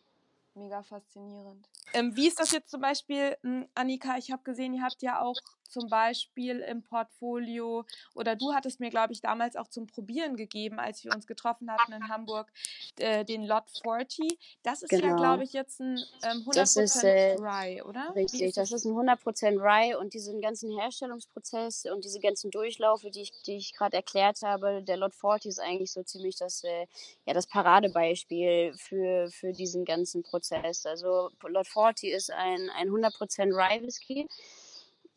Mega 0.54 0.82
faszinierend. 0.82 1.68
Ähm, 1.94 2.14
wie 2.16 2.28
ist 2.28 2.38
das 2.38 2.52
jetzt 2.52 2.70
zum 2.70 2.80
Beispiel, 2.80 3.36
hm, 3.42 3.68
Annika? 3.74 4.16
Ich 4.18 4.30
habe 4.30 4.42
gesehen, 4.44 4.74
ihr 4.74 4.82
habt 4.82 5.02
ja 5.02 5.20
auch 5.20 5.36
zum 5.68 5.88
Beispiel 5.88 6.60
im 6.60 6.82
Portfolio 6.82 7.84
oder 8.14 8.36
du 8.36 8.54
hattest 8.54 8.78
mir, 8.78 8.90
glaube 8.90 9.12
ich, 9.12 9.20
damals 9.20 9.56
auch 9.56 9.66
zum 9.68 9.86
Probieren 9.86 10.36
gegeben, 10.36 10.78
als 10.78 11.04
wir 11.04 11.12
uns 11.12 11.26
getroffen 11.26 11.70
hatten 11.70 11.92
in 11.92 12.08
Hamburg, 12.08 12.52
äh, 12.98 13.24
den 13.24 13.44
Lot 13.44 13.64
40. 13.82 14.38
Das 14.62 14.82
ist 14.82 14.90
genau. 14.90 15.08
ja, 15.08 15.16
glaube 15.16 15.42
ich, 15.42 15.52
jetzt 15.52 15.80
ein 15.80 15.98
ähm, 16.22 16.44
100% 16.46 16.54
das 16.54 16.76
ist, 16.76 17.02
äh, 17.02 17.36
Rye, 17.40 17.82
oder? 17.82 18.12
Richtig, 18.14 18.42
ist 18.42 18.56
das? 18.56 18.70
das 18.70 18.84
ist 18.84 18.86
ein 18.86 18.92
100% 18.92 19.58
Rye 19.58 19.96
und 19.96 20.14
diesen 20.14 20.40
ganzen 20.40 20.70
Herstellungsprozess 20.78 21.86
und 21.86 22.04
diese 22.04 22.20
ganzen 22.20 22.50
Durchlaufe, 22.52 23.10
die 23.10 23.22
ich, 23.22 23.32
die 23.46 23.56
ich 23.56 23.74
gerade 23.74 23.96
erklärt 23.96 24.42
habe, 24.42 24.82
der 24.82 24.96
Lot 24.96 25.14
40 25.14 25.48
ist 25.48 25.58
eigentlich 25.58 25.90
so 25.90 26.02
ziemlich 26.04 26.36
das, 26.36 26.62
äh, 26.62 26.86
ja, 27.26 27.34
das 27.34 27.48
Paradebeispiel 27.48 28.74
für, 28.76 29.28
für 29.30 29.52
diesen 29.52 29.84
ganzen 29.84 30.22
Prozess. 30.22 30.43
Also 30.52 31.30
Lot 31.42 31.66
40 31.66 32.10
ist 32.10 32.30
ein, 32.30 32.70
ein 32.70 32.88
100% 32.88 33.52
Rye 33.52 33.82
Whisky 33.82 34.28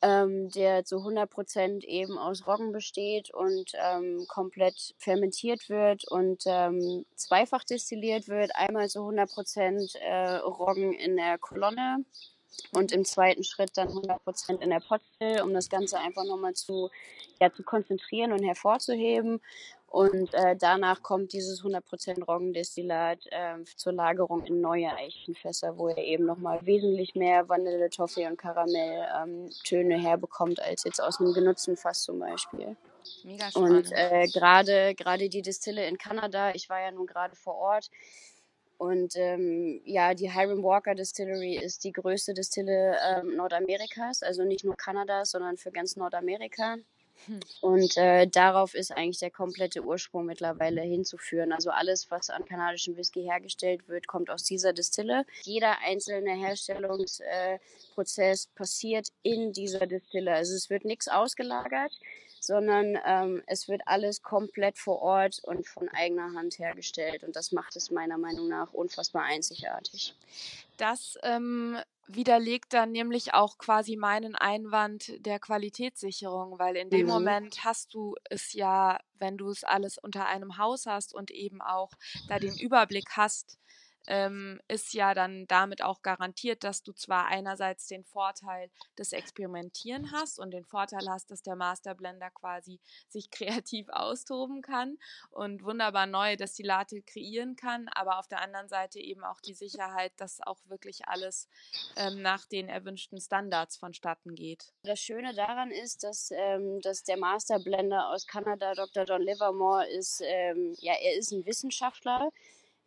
ähm, 0.01 0.49
der 0.51 0.85
zu 0.85 0.97
100% 0.97 1.83
eben 1.83 2.17
aus 2.17 2.45
Roggen 2.45 2.71
besteht 2.71 3.33
und 3.33 3.71
ähm, 3.73 4.25
komplett 4.27 4.93
fermentiert 4.97 5.69
wird 5.69 6.07
und 6.07 6.43
ähm, 6.45 7.05
zweifach 7.15 7.63
destilliert 7.63 8.27
wird. 8.27 8.55
Einmal 8.55 8.89
zu 8.89 8.99
100% 8.99 9.97
äh, 9.97 10.35
Roggen 10.37 10.93
in 10.93 11.15
der 11.15 11.37
Kolonne 11.39 12.05
und 12.73 12.91
im 12.91 13.05
zweiten 13.05 13.43
Schritt 13.43 13.71
dann 13.75 13.89
100% 13.89 14.61
in 14.61 14.69
der 14.69 14.81
Potstill, 14.81 15.41
um 15.41 15.53
das 15.53 15.69
Ganze 15.69 15.99
einfach 15.99 16.25
nochmal 16.25 16.53
zu, 16.53 16.89
ja, 17.39 17.51
zu 17.51 17.63
konzentrieren 17.63 18.31
und 18.33 18.43
hervorzuheben. 18.43 19.41
Und 19.87 20.33
äh, 20.33 20.55
danach 20.55 21.01
kommt 21.01 21.31
dieses 21.31 21.63
100% 21.63 22.23
Roggendestillat 22.25 23.19
äh, 23.31 23.63
zur 23.77 23.93
Lagerung 23.93 24.43
in 24.43 24.59
neue 24.59 24.93
Eichenfässer, 24.93 25.77
wo 25.77 25.87
er 25.87 25.97
eben 25.97 26.25
nochmal 26.25 26.59
wesentlich 26.65 27.15
mehr 27.15 27.47
Vanille, 27.47 27.89
Toffee 27.89 28.27
und 28.27 28.37
Karamell 28.37 29.07
ähm, 29.23 29.99
herbekommt, 29.99 30.61
als 30.61 30.83
jetzt 30.83 31.01
aus 31.01 31.19
einem 31.19 31.33
genutzten 31.33 31.77
Fass 31.77 32.03
zum 32.03 32.19
Beispiel. 32.19 32.75
Mega 33.23 33.49
spannend. 33.49 33.87
Und 33.87 33.91
äh, 33.93 34.27
gerade 34.27 34.93
gerade 34.93 35.29
die 35.29 35.41
Distille 35.41 35.87
in 35.87 35.97
Kanada, 35.97 36.51
ich 36.53 36.69
war 36.69 36.81
ja 36.81 36.91
nun 36.91 37.07
gerade 37.07 37.35
vor 37.35 37.55
Ort, 37.55 37.89
und 38.77 39.15
ähm, 39.15 39.81
ja, 39.85 40.13
die 40.13 40.31
Hiram 40.31 40.61
Walker 40.61 40.93
Distillery 40.93 41.55
ist 41.57 41.83
die 41.83 41.91
größte 41.91 42.33
Distille 42.35 42.95
ähm, 43.03 43.35
Nordamerikas, 43.35 44.21
also 44.21 44.43
nicht 44.43 44.63
nur 44.63 44.75
Kanadas, 44.75 45.31
sondern 45.31 45.57
für 45.57 45.71
ganz 45.71 45.95
Nordamerika. 45.95 46.75
Und 47.61 47.97
äh, 47.97 48.27
darauf 48.27 48.73
ist 48.73 48.91
eigentlich 48.91 49.19
der 49.19 49.31
komplette 49.31 49.83
Ursprung 49.83 50.25
mittlerweile 50.25 50.81
hinzuführen. 50.81 51.51
Also 51.51 51.71
alles, 51.71 52.09
was 52.11 52.29
an 52.29 52.45
kanadischem 52.45 52.95
Whisky 52.97 53.23
hergestellt 53.23 53.87
wird, 53.87 54.07
kommt 54.07 54.29
aus 54.29 54.43
dieser 54.43 54.73
Distille. 54.73 55.25
Jeder 55.43 55.79
einzelne 55.81 56.31
Herstellungsprozess 56.31 58.45
äh, 58.45 58.49
passiert 58.55 59.07
in 59.23 59.53
dieser 59.53 59.87
Distille. 59.87 60.33
Also 60.33 60.55
es 60.55 60.69
wird 60.69 60.85
nichts 60.85 61.07
ausgelagert, 61.07 61.91
sondern 62.39 62.97
ähm, 63.05 63.43
es 63.47 63.67
wird 63.67 63.81
alles 63.85 64.21
komplett 64.21 64.77
vor 64.77 65.01
Ort 65.01 65.39
und 65.43 65.67
von 65.67 65.89
eigener 65.89 66.33
Hand 66.33 66.59
hergestellt. 66.59 67.23
Und 67.23 67.35
das 67.35 67.51
macht 67.51 67.75
es 67.75 67.91
meiner 67.91 68.17
Meinung 68.17 68.47
nach 68.47 68.73
unfassbar 68.73 69.23
einzigartig. 69.23 70.15
Das 70.77 71.17
ähm, 71.23 71.77
widerlegt 72.07 72.73
dann 72.73 72.91
nämlich 72.91 73.33
auch 73.33 73.57
quasi 73.57 73.97
meinen 73.97 74.35
Einwand 74.35 75.13
der 75.25 75.39
Qualitätssicherung, 75.39 76.57
weil 76.57 76.75
in 76.75 76.89
dem 76.89 77.05
mhm. 77.05 77.11
Moment 77.13 77.63
hast 77.63 77.93
du 77.93 78.15
es 78.29 78.53
ja, 78.53 78.99
wenn 79.15 79.37
du 79.37 79.49
es 79.49 79.63
alles 79.63 79.97
unter 79.97 80.25
einem 80.27 80.57
Haus 80.57 80.85
hast 80.85 81.13
und 81.13 81.31
eben 81.31 81.61
auch 81.61 81.91
da 82.27 82.39
den 82.39 82.57
Überblick 82.57 83.09
hast, 83.11 83.59
ähm, 84.07 84.59
ist 84.67 84.93
ja 84.93 85.13
dann 85.13 85.47
damit 85.47 85.81
auch 85.81 86.01
garantiert, 86.01 86.63
dass 86.63 86.83
du 86.83 86.93
zwar 86.93 87.25
einerseits 87.25 87.87
den 87.87 88.03
Vorteil 88.03 88.69
des 88.97 89.11
Experimentieren 89.11 90.11
hast 90.11 90.39
und 90.39 90.51
den 90.51 90.65
Vorteil 90.65 91.07
hast, 91.09 91.29
dass 91.29 91.43
der 91.43 91.55
Masterblender 91.55 92.29
quasi 92.31 92.79
sich 93.09 93.29
kreativ 93.31 93.89
austoben 93.89 94.61
kann 94.61 94.97
und 95.29 95.63
wunderbar 95.63 96.05
neue 96.05 96.37
Destillate 96.37 97.01
kreieren 97.01 97.55
kann, 97.55 97.89
aber 97.89 98.19
auf 98.19 98.27
der 98.27 98.41
anderen 98.41 98.69
Seite 98.69 98.99
eben 98.99 99.23
auch 99.23 99.41
die 99.41 99.53
Sicherheit, 99.53 100.13
dass 100.17 100.41
auch 100.41 100.59
wirklich 100.65 101.07
alles 101.07 101.47
ähm, 101.95 102.21
nach 102.21 102.45
den 102.45 102.69
erwünschten 102.69 103.19
Standards 103.19 103.77
vonstatten 103.77 104.35
geht. 104.35 104.73
Das 104.83 104.99
Schöne 104.99 105.33
daran 105.33 105.71
ist, 105.71 106.03
dass, 106.03 106.31
ähm, 106.31 106.79
dass 106.81 107.03
der 107.03 107.17
Masterblender 107.17 108.09
aus 108.09 108.25
Kanada, 108.27 108.73
Dr. 108.73 109.03
John 109.03 109.21
Livermore, 109.21 109.87
ist, 109.89 110.21
ähm, 110.23 110.75
ja, 110.79 110.93
er 110.93 111.17
ist 111.17 111.31
ein 111.31 111.45
Wissenschaftler, 111.45 112.31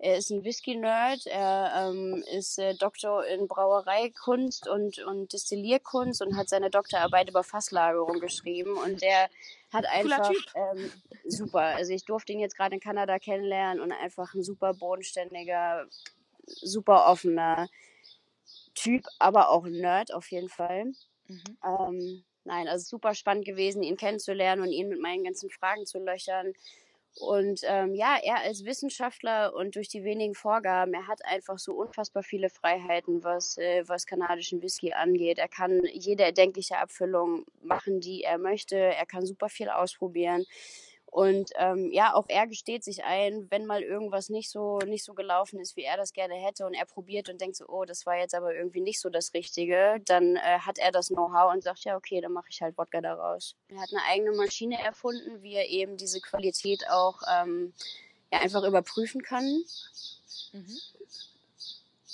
er 0.03 0.17
ist 0.17 0.31
ein 0.31 0.45
Whisky-Nerd, 0.45 1.27
er 1.27 1.73
ähm, 1.77 2.25
ist 2.33 2.59
äh, 2.59 2.75
Doktor 2.75 3.27
in 3.27 3.47
Brauereikunst 3.47 4.67
und, 4.67 4.99
und 5.01 5.33
Destillierkunst 5.33 6.23
und 6.23 6.37
hat 6.37 6.49
seine 6.49 6.71
Doktorarbeit 6.71 7.29
über 7.29 7.45
Fasslagerung 7.45 8.19
geschrieben. 8.19 8.79
Und 8.79 9.03
der 9.03 9.29
hat 9.73 9.85
einfach 9.87 10.33
ähm, 10.55 10.91
super. 11.27 11.61
Also 11.61 11.93
ich 11.93 12.07
durfte 12.07 12.33
ihn 12.33 12.41
jetzt 12.41 12.57
gerade 12.57 12.75
in 12.75 12.81
Kanada 12.81 13.19
kennenlernen 13.19 13.83
und 13.83 13.93
einfach 13.93 14.33
ein 14.35 14.43
super 14.43 14.73
bodenständiger, 14.73 15.87
super 16.47 17.07
offener 17.07 17.69
Typ, 18.75 19.05
aber 19.19 19.51
auch 19.51 19.67
Nerd 19.67 20.15
auf 20.15 20.31
jeden 20.31 20.49
Fall. 20.49 20.93
Mhm. 21.29 21.59
Ähm, 21.63 22.25
nein, 22.45 22.69
also 22.69 22.97
super 22.97 23.15
spannend 23.15 23.45
gewesen, 23.45 23.83
ihn 23.83 23.99
kennenzulernen 23.99 24.63
und 24.63 24.73
ihn 24.73 24.89
mit 24.89 25.01
meinen 25.01 25.25
ganzen 25.25 25.51
Fragen 25.51 25.85
zu 25.85 25.99
löchern. 25.99 26.55
Und 27.19 27.61
ähm, 27.65 27.95
ja, 27.95 28.17
er 28.23 28.43
als 28.43 28.65
Wissenschaftler 28.65 29.55
und 29.55 29.77
durch 29.77 29.89
die 29.89 30.05
wenigen 30.05 30.35
Vorgaben, 30.35 30.95
er 30.95 31.07
hat 31.07 31.25
einfach 31.25 31.59
so 31.59 31.75
unfassbar 31.75 32.23
viele 32.23 32.49
Freiheiten, 32.49 33.25
was, 33.25 33.59
äh, 33.59 33.83
was 33.87 34.07
kanadischen 34.07 34.63
Whisky 34.63 34.93
angeht. 34.93 35.39
Er 35.39 35.49
kann 35.49 35.83
jede 35.93 36.23
erdenkliche 36.23 36.79
Abfüllung 36.79 37.45
machen, 37.63 38.01
die 38.01 38.23
er 38.23 38.39
möchte. 38.39 38.77
Er 38.77 39.07
kann 39.07 39.27
super 39.27 39.49
viel 39.49 39.69
ausprobieren. 39.69 40.47
Und 41.11 41.51
ähm, 41.57 41.91
ja, 41.93 42.15
auch 42.15 42.27
er 42.29 42.47
gesteht 42.47 42.85
sich 42.85 43.03
ein, 43.05 43.51
wenn 43.51 43.67
mal 43.67 43.83
irgendwas 43.83 44.29
nicht 44.29 44.49
so 44.49 44.79
nicht 44.79 45.05
so 45.05 45.13
gelaufen 45.15 45.59
ist, 45.59 45.77
wie 45.77 45.83
er 45.83 45.97
das 45.97 46.13
gerne 46.13 46.35
hätte, 46.35 46.67
und 46.67 46.75
er 46.75 46.87
probiert 46.87 47.29
und 47.29 47.41
denkt 47.41 47.57
so, 47.57 47.67
oh, 47.67 47.85
das 47.85 48.07
war 48.07 48.17
jetzt 48.17 48.35
aber 48.35 48.55
irgendwie 48.55 48.81
nicht 48.81 49.01
so 49.01 49.11
das 49.11 49.35
Richtige, 49.35 50.01
dann 50.05 50.37
äh, 50.37 50.61
hat 50.61 50.79
er 50.79 50.93
das 50.93 51.09
Know-how 51.09 51.53
und 51.53 51.65
sagt, 51.65 51.85
ja, 51.85 51.97
okay, 51.97 52.21
dann 52.21 52.33
mache 52.33 52.49
ich 52.51 52.63
halt 52.63 52.79
Wodka 52.79 53.01
daraus. 53.01 53.57
Er 53.69 53.81
hat 53.81 53.91
eine 53.91 54.03
eigene 54.09 54.37
Maschine 54.37 54.81
erfunden, 54.81 55.43
wie 55.43 55.55
er 55.55 55.69
eben 55.69 55.97
diese 55.97 56.21
Qualität 56.21 56.89
auch 56.89 57.21
ähm, 57.29 57.73
ja, 58.33 58.39
einfach 58.41 58.63
überprüfen 58.63 59.23
kann. 59.23 59.65
Mhm 60.53 60.79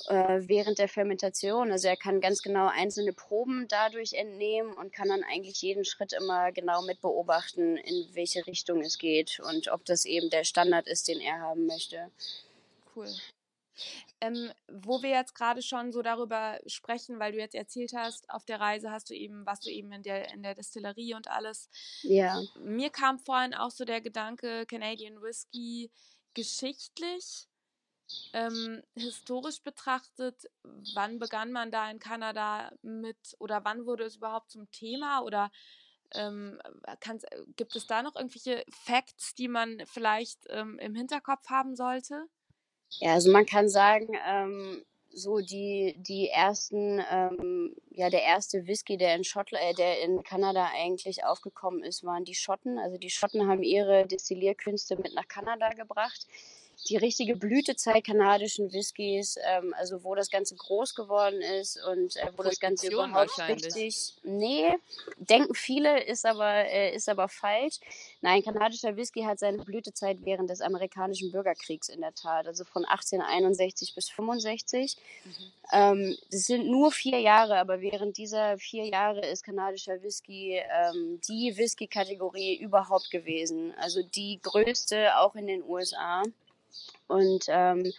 äh, 0.09 0.49
während 0.49 0.79
der 0.79 0.89
Fermentation. 0.89 1.73
Also 1.73 1.89
er 1.89 1.97
kann 1.97 2.21
ganz 2.21 2.43
genau 2.43 2.69
einzelne 2.69 3.13
Proben 3.13 3.67
dadurch 3.69 4.15
entnehmen 4.15 4.73
und 4.73 4.93
kann 4.93 5.09
dann 5.09 5.25
eigentlich 5.25 5.61
jeden 5.63 5.85
Schritt 5.85 6.13
immer 6.13 6.53
genau 6.53 6.83
mit 6.83 7.01
beobachten, 7.01 7.77
in 7.77 8.09
welche 8.15 8.47
Richtung 8.47 8.81
es 8.81 8.99
geht 8.99 9.41
und 9.41 9.69
ob 9.69 9.85
das 9.85 10.05
eben 10.05 10.31
der 10.31 10.45
Standard 10.45 10.87
ist, 10.87 11.09
den 11.09 11.21
er 11.21 11.41
haben 11.41 11.67
möchte. 11.67 12.11
Cool. 12.95 13.09
Ähm, 14.23 14.51
wo 14.69 15.03
wir 15.03 15.11
jetzt 15.11 15.35
gerade 15.35 15.61
schon 15.61 15.93
so 15.93 16.01
darüber 16.01 16.59
sprechen, 16.67 17.19
weil 17.19 17.33
du 17.33 17.39
jetzt 17.39 17.55
erzählt 17.55 17.93
hast, 17.95 18.31
auf 18.31 18.47
der 18.47 18.59
Reise 18.59 18.91
hast 18.91 19.11
du 19.11 19.15
eben, 19.15 19.45
warst 19.45 19.67
du 19.67 19.71
eben 19.71 19.93
in 19.93 20.03
der, 20.03 20.33
in 20.33 20.43
der 20.43 20.55
Destillerie 20.55 21.15
und 21.15 21.29
alles. 21.29 21.69
Ja. 22.03 22.41
Mir 22.59 22.89
kam 22.89 23.19
vorhin 23.19 23.53
auch 23.53 23.71
so 23.71 23.85
der 23.85 24.01
Gedanke, 24.01 24.65
Canadian 24.67 25.21
Whisky 25.21 25.91
geschichtlich 26.33 27.49
ähm, 28.33 28.83
historisch 28.95 29.63
betrachtet, 29.63 30.49
wann 30.95 31.19
begann 31.19 31.53
man 31.53 31.71
da 31.71 31.91
in 31.91 31.99
Kanada 31.99 32.71
mit 32.83 33.17
oder 33.39 33.65
wann 33.65 33.87
wurde 33.87 34.05
es 34.05 34.17
überhaupt 34.17 34.51
zum 34.51 34.71
Thema 34.71 35.21
oder 35.23 35.51
ähm, 36.15 36.61
gibt 37.57 37.75
es 37.75 37.87
da 37.87 38.03
noch 38.03 38.15
irgendwelche 38.15 38.65
Facts, 38.71 39.35
die 39.35 39.49
man 39.49 39.83
vielleicht 39.87 40.39
ähm, 40.49 40.79
im 40.79 40.95
Hinterkopf 40.95 41.49
haben 41.49 41.75
sollte? 41.75 42.27
Ja, 43.01 43.15
also 43.15 43.33
man 43.33 43.47
kann 43.47 43.69
sagen, 43.69 44.17
ähm, 44.27 44.85
so 45.11 45.39
die, 45.39 45.97
die 45.99 46.29
ersten, 46.29 47.03
ähm, 47.11 47.75
ja, 47.91 48.11
der 48.11 48.23
erste 48.23 48.67
Whisky, 48.67 48.97
der 48.97 49.17
in 49.17 49.25
Schottland, 49.25 49.65
äh, 49.65 49.75
der 49.75 50.03
in 50.03 50.23
Kanada 50.23 50.71
eigentlich 50.75 51.25
aufgekommen 51.25 51.83
ist, 51.83 52.05
waren 52.05 52.25
die 52.25 52.35
Schotten. 52.35 52.79
Also 52.79 52.99
die 52.99 53.11
Schotten 53.11 53.49
haben 53.49 53.63
ihre 53.63 54.07
Destillierkünste 54.07 54.97
mit 54.97 55.15
nach 55.15 55.27
Kanada 55.27 55.71
gebracht 55.71 56.27
die 56.89 56.97
richtige 56.97 57.37
Blütezeit 57.37 58.05
kanadischen 58.05 58.73
Whiskys, 58.73 59.39
ähm, 59.45 59.75
also 59.77 60.05
wo 60.05 60.15
das 60.15 60.31
Ganze 60.31 60.55
groß 60.55 60.95
geworden 60.95 61.41
ist 61.41 61.79
und 61.85 62.17
äh, 62.17 62.31
wo 62.37 62.43
das 62.43 62.61
Ganze 62.61 62.89
überhaupt 62.89 63.39
richtig. 63.49 64.15
Nee, 64.23 64.75
denken 65.19 65.55
viele, 65.55 66.03
ist 66.05 66.25
aber, 66.25 66.53
äh, 66.67 66.95
ist 66.95 67.09
aber 67.09 67.29
falsch. 67.29 67.81
Nein, 68.21 68.43
kanadischer 68.43 68.97
Whisky 68.97 69.23
hat 69.23 69.39
seine 69.39 69.59
Blütezeit 69.59 70.19
während 70.23 70.51
des 70.51 70.61
amerikanischen 70.61 71.31
Bürgerkriegs 71.31 71.89
in 71.89 72.01
der 72.01 72.15
Tat, 72.15 72.47
also 72.47 72.65
von 72.65 72.85
1861 72.85 73.95
bis 73.95 74.11
65. 74.11 74.97
Mhm. 75.25 75.31
Ähm, 75.73 76.17
das 76.31 76.43
sind 76.45 76.69
nur 76.69 76.93
vier 76.93 77.21
Jahre, 77.21 77.59
aber 77.59 77.81
während 77.81 78.17
dieser 78.17 78.59
vier 78.59 78.87
Jahre 78.87 79.21
ist 79.27 79.45
kanadischer 79.45 80.03
Whisky 80.03 80.61
ähm, 80.71 81.21
die 81.29 81.57
Whisky-Kategorie 81.57 82.57
überhaupt 82.57 83.11
gewesen. 83.11 83.75
Also 83.79 84.03
die 84.03 84.39
größte 84.43 85.19
auch 85.19 85.35
in 85.35 85.47
den 85.47 85.63
USA. 85.63 86.23
Und 87.09 87.47
ähm, 87.49 87.93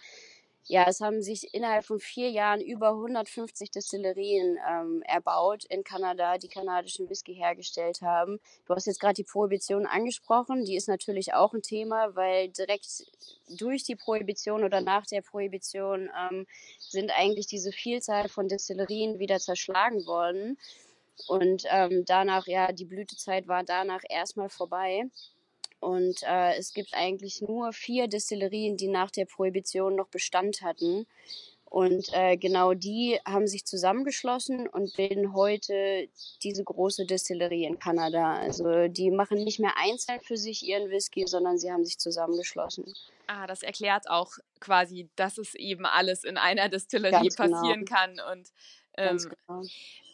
ja, 0.70 0.84
es 0.86 1.00
haben 1.00 1.22
sich 1.22 1.54
innerhalb 1.54 1.86
von 1.86 1.98
vier 1.98 2.30
Jahren 2.30 2.60
über 2.60 2.90
150 2.90 3.70
Destillerien 3.70 4.58
ähm, 4.68 5.02
erbaut 5.06 5.64
in 5.64 5.82
Kanada, 5.82 6.36
die 6.36 6.48
kanadischen 6.48 7.08
Whisky 7.08 7.34
hergestellt 7.34 8.02
haben. 8.02 8.38
Du 8.66 8.74
hast 8.74 8.86
jetzt 8.86 9.00
gerade 9.00 9.14
die 9.14 9.24
Prohibition 9.24 9.86
angesprochen. 9.86 10.66
Die 10.66 10.76
ist 10.76 10.86
natürlich 10.86 11.32
auch 11.32 11.54
ein 11.54 11.62
Thema, 11.62 12.14
weil 12.14 12.50
direkt 12.50 13.06
durch 13.48 13.84
die 13.84 13.96
Prohibition 13.96 14.62
oder 14.62 14.82
nach 14.82 15.06
der 15.06 15.22
Prohibition 15.22 16.10
ähm, 16.30 16.46
sind 16.78 17.12
eigentlich 17.16 17.46
diese 17.46 17.72
Vielzahl 17.72 18.28
von 18.28 18.46
Destillerien 18.46 19.18
wieder 19.18 19.38
zerschlagen 19.38 20.04
worden. 20.04 20.58
Und 21.28 21.64
ähm, 21.70 22.04
danach, 22.04 22.46
ja, 22.46 22.72
die 22.72 22.84
Blütezeit 22.84 23.48
war 23.48 23.64
danach 23.64 24.02
erstmal 24.06 24.50
vorbei. 24.50 25.04
Und 25.80 26.22
äh, 26.22 26.56
es 26.56 26.72
gibt 26.72 26.94
eigentlich 26.94 27.40
nur 27.40 27.72
vier 27.72 28.08
Destillerien, 28.08 28.76
die 28.76 28.88
nach 28.88 29.10
der 29.10 29.26
Prohibition 29.26 29.96
noch 29.96 30.08
Bestand 30.08 30.62
hatten. 30.62 31.06
Und 31.70 32.08
äh, 32.14 32.38
genau 32.38 32.72
die 32.72 33.20
haben 33.26 33.46
sich 33.46 33.66
zusammengeschlossen 33.66 34.68
und 34.68 34.96
bilden 34.96 35.34
heute 35.34 36.08
diese 36.42 36.64
große 36.64 37.04
Destillerie 37.04 37.64
in 37.64 37.78
Kanada. 37.78 38.38
Also 38.38 38.88
die 38.88 39.10
machen 39.10 39.44
nicht 39.44 39.60
mehr 39.60 39.74
einzeln 39.76 40.18
für 40.20 40.38
sich 40.38 40.66
ihren 40.66 40.90
Whisky, 40.90 41.26
sondern 41.26 41.58
sie 41.58 41.70
haben 41.70 41.84
sich 41.84 41.98
zusammengeschlossen. 41.98 42.94
Ah, 43.26 43.46
das 43.46 43.62
erklärt 43.62 44.08
auch 44.08 44.32
quasi, 44.60 45.10
dass 45.14 45.36
es 45.36 45.54
eben 45.54 45.84
alles 45.84 46.24
in 46.24 46.38
einer 46.38 46.70
Destillerie 46.70 47.28
genau. 47.28 47.34
passieren 47.34 47.84
kann. 47.84 48.18
Und 48.32 48.48
ähm, 48.96 49.18
genau. 49.18 49.62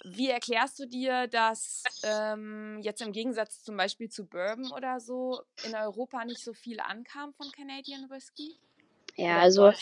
Wie 0.07 0.29
erklärst 0.29 0.79
du 0.79 0.87
dir, 0.87 1.29
dass 1.29 1.83
ähm, 2.03 2.79
jetzt 2.83 3.01
im 3.01 3.13
Gegensatz 3.13 3.63
zum 3.63 3.79
Beispiel 3.79 4.11
zu 4.11 4.27
Bourbon 4.27 4.71
oder 4.71 5.01
so 5.01 5.41
in 5.65 5.75
Europa 5.75 6.23
nicht 6.27 6.45
so 6.45 6.53
viel 6.53 6.79
ankam 6.79 7.33
von 7.33 7.51
Canadian 7.53 8.11
Whisky? 8.11 8.59
Ja, 9.17 9.39
also, 9.39 9.73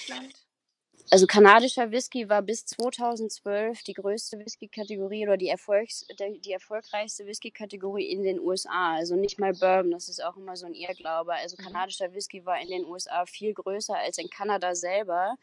also 1.10 1.26
kanadischer 1.26 1.90
Whisky 1.90 2.28
war 2.28 2.40
bis 2.40 2.64
2012 2.66 3.82
die 3.82 3.94
größte 3.94 4.38
Whisky-Kategorie 4.38 5.24
oder 5.24 5.36
die, 5.36 5.48
Erfolgs-, 5.48 6.06
die 6.18 6.52
erfolgreichste 6.52 7.26
Whisky-Kategorie 7.26 8.06
in 8.06 8.22
den 8.22 8.38
USA. 8.38 8.94
Also 8.94 9.16
nicht 9.16 9.40
mal 9.40 9.52
Bourbon, 9.52 9.90
das 9.90 10.08
ist 10.08 10.22
auch 10.22 10.36
immer 10.36 10.54
so 10.54 10.66
ein 10.66 10.74
Irrglaube. 10.74 11.34
Also 11.34 11.56
mhm. 11.58 11.64
kanadischer 11.64 12.14
Whisky 12.14 12.46
war 12.46 12.60
in 12.60 12.68
den 12.68 12.84
USA 12.84 13.26
viel 13.26 13.54
größer 13.54 13.96
als 13.96 14.18
in 14.18 14.30
Kanada 14.30 14.76
selber. 14.76 15.36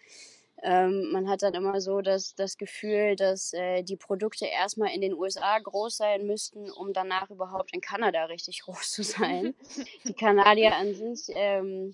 Ähm, 0.61 1.11
man 1.11 1.29
hat 1.29 1.41
dann 1.41 1.53
immer 1.53 1.79
so 1.79 2.01
das, 2.01 2.35
das 2.35 2.57
Gefühl, 2.57 3.15
dass 3.15 3.53
äh, 3.53 3.83
die 3.83 3.95
Produkte 3.95 4.45
erstmal 4.45 4.93
in 4.93 5.01
den 5.01 5.13
USA 5.13 5.57
groß 5.57 5.97
sein 5.97 6.25
müssten, 6.25 6.69
um 6.69 6.91
danach 6.91 7.29
überhaupt 7.29 7.73
in 7.73 7.81
Kanada 7.81 8.25
richtig 8.25 8.61
groß 8.63 8.91
zu 8.91 9.03
sein. 9.03 9.55
die 10.05 10.13
Kanadier 10.13 10.75
an 10.75 10.93
sich, 10.93 11.33
ähm, 11.35 11.93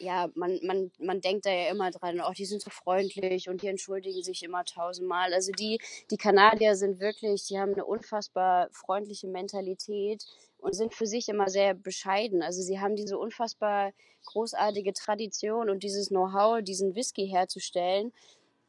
ja, 0.00 0.30
man, 0.34 0.58
man, 0.62 0.90
man 0.98 1.20
denkt 1.20 1.46
da 1.46 1.50
ja 1.50 1.70
immer 1.70 1.90
dran, 1.90 2.20
oh, 2.26 2.32
die 2.32 2.46
sind 2.46 2.62
so 2.62 2.70
freundlich 2.70 3.48
und 3.48 3.62
die 3.62 3.68
entschuldigen 3.68 4.22
sich 4.22 4.42
immer 4.42 4.64
tausendmal. 4.64 5.34
Also 5.34 5.52
die, 5.52 5.78
die 6.10 6.16
Kanadier 6.16 6.74
sind 6.74 7.00
wirklich, 7.00 7.46
die 7.46 7.58
haben 7.58 7.74
eine 7.74 7.84
unfassbar 7.84 8.68
freundliche 8.72 9.28
Mentalität 9.28 10.24
und 10.58 10.74
sind 10.74 10.94
für 10.94 11.06
sich 11.06 11.28
immer 11.28 11.48
sehr 11.48 11.74
bescheiden. 11.74 12.42
Also 12.42 12.62
sie 12.62 12.80
haben 12.80 12.96
diese 12.96 13.18
unfassbar 13.18 13.92
großartige 14.24 14.94
Tradition 14.94 15.68
und 15.68 15.82
dieses 15.82 16.08
Know-how, 16.08 16.62
diesen 16.62 16.94
Whisky 16.94 17.28
herzustellen. 17.28 18.12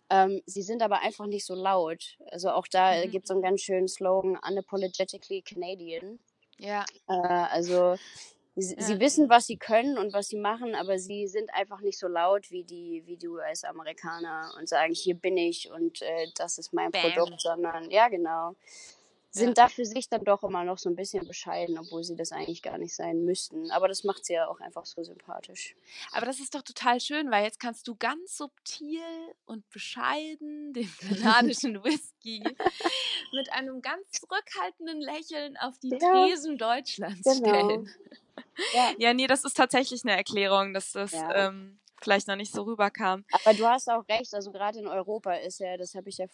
Ähm, 0.09 0.41
sie 0.45 0.61
sind 0.61 0.81
aber 0.81 0.99
einfach 0.99 1.27
nicht 1.27 1.45
so 1.45 1.55
laut. 1.55 2.17
Also 2.29 2.49
auch 2.49 2.67
da 2.67 2.93
mhm. 2.93 3.11
gibt 3.11 3.25
es 3.25 3.29
so 3.29 3.35
einen 3.35 3.43
ganz 3.43 3.61
schönen 3.61 3.87
Slogan, 3.87 4.37
Unapologetically 4.45 5.41
Canadian. 5.41 6.19
Ja. 6.57 6.85
Äh, 7.07 7.13
also 7.13 7.95
Sie, 8.55 8.75
ja. 8.75 8.81
sie, 8.81 8.99
wissen, 8.99 9.29
was 9.29 9.47
sie 9.47 9.57
können 9.57 9.97
und 9.97 10.13
was 10.13 10.27
sie 10.27 10.37
machen, 10.37 10.75
aber 10.75 10.99
sie 10.99 11.27
sind 11.27 11.53
einfach 11.53 11.79
nicht 11.79 11.97
so 11.97 12.07
laut 12.07 12.51
wie 12.51 12.63
die, 12.63 13.01
wie 13.05 13.15
die 13.15 13.29
US-Amerikaner 13.29 14.53
und 14.59 14.67
sagen, 14.67 14.93
hier 14.93 15.15
bin 15.15 15.37
ich 15.37 15.71
und 15.71 16.01
äh, 16.01 16.27
das 16.35 16.57
ist 16.57 16.73
mein 16.73 16.91
Bam. 16.91 17.01
Produkt, 17.01 17.39
sondern 17.39 17.89
ja, 17.89 18.09
genau 18.09 18.55
sind 19.31 19.57
ja. 19.57 19.63
da 19.63 19.69
für 19.69 19.85
sich 19.85 20.09
dann 20.09 20.23
doch 20.25 20.43
immer 20.43 20.63
noch 20.65 20.77
so 20.77 20.89
ein 20.89 20.95
bisschen 20.95 21.25
bescheiden, 21.25 21.77
obwohl 21.79 22.03
sie 22.03 22.15
das 22.15 22.33
eigentlich 22.33 22.61
gar 22.61 22.77
nicht 22.77 22.93
sein 22.93 23.23
müssten. 23.23 23.71
Aber 23.71 23.87
das 23.87 24.03
macht 24.03 24.25
sie 24.25 24.33
ja 24.33 24.47
auch 24.47 24.59
einfach 24.59 24.85
so 24.85 25.03
sympathisch. 25.03 25.75
Aber 26.11 26.25
das 26.25 26.39
ist 26.39 26.53
doch 26.53 26.61
total 26.61 26.99
schön, 26.99 27.31
weil 27.31 27.45
jetzt 27.45 27.59
kannst 27.59 27.87
du 27.87 27.95
ganz 27.95 28.37
subtil 28.37 28.99
und 29.45 29.67
bescheiden 29.69 30.73
den 30.73 30.91
kanadischen 30.99 31.81
Whisky 31.83 32.43
mit 33.33 33.51
einem 33.53 33.81
ganz 33.81 34.11
zurückhaltenden 34.11 34.99
Lächeln 34.99 35.57
auf 35.57 35.79
die 35.79 35.89
ja. 35.89 35.97
Tresen 35.97 36.57
Deutschlands 36.57 37.23
genau. 37.23 37.37
stellen. 37.37 37.89
Ja. 38.73 38.93
ja, 38.97 39.13
nee, 39.13 39.27
das 39.27 39.45
ist 39.45 39.55
tatsächlich 39.55 40.03
eine 40.03 40.15
Erklärung, 40.15 40.73
dass 40.73 40.91
das 40.91 41.11
ja. 41.11 41.47
ähm, 41.47 41.79
vielleicht 42.01 42.27
noch 42.27 42.35
nicht 42.35 42.53
so 42.53 42.63
rüberkam. 42.63 43.23
Aber 43.31 43.53
du 43.53 43.65
hast 43.67 43.89
auch 43.89 44.07
recht, 44.09 44.33
also 44.33 44.51
gerade 44.51 44.79
in 44.79 44.87
Europa 44.87 45.33
ist 45.33 45.59
ja, 45.59 45.77
das 45.77 45.95
habe 45.95 46.09
ich 46.09 46.17
ja, 46.17 46.27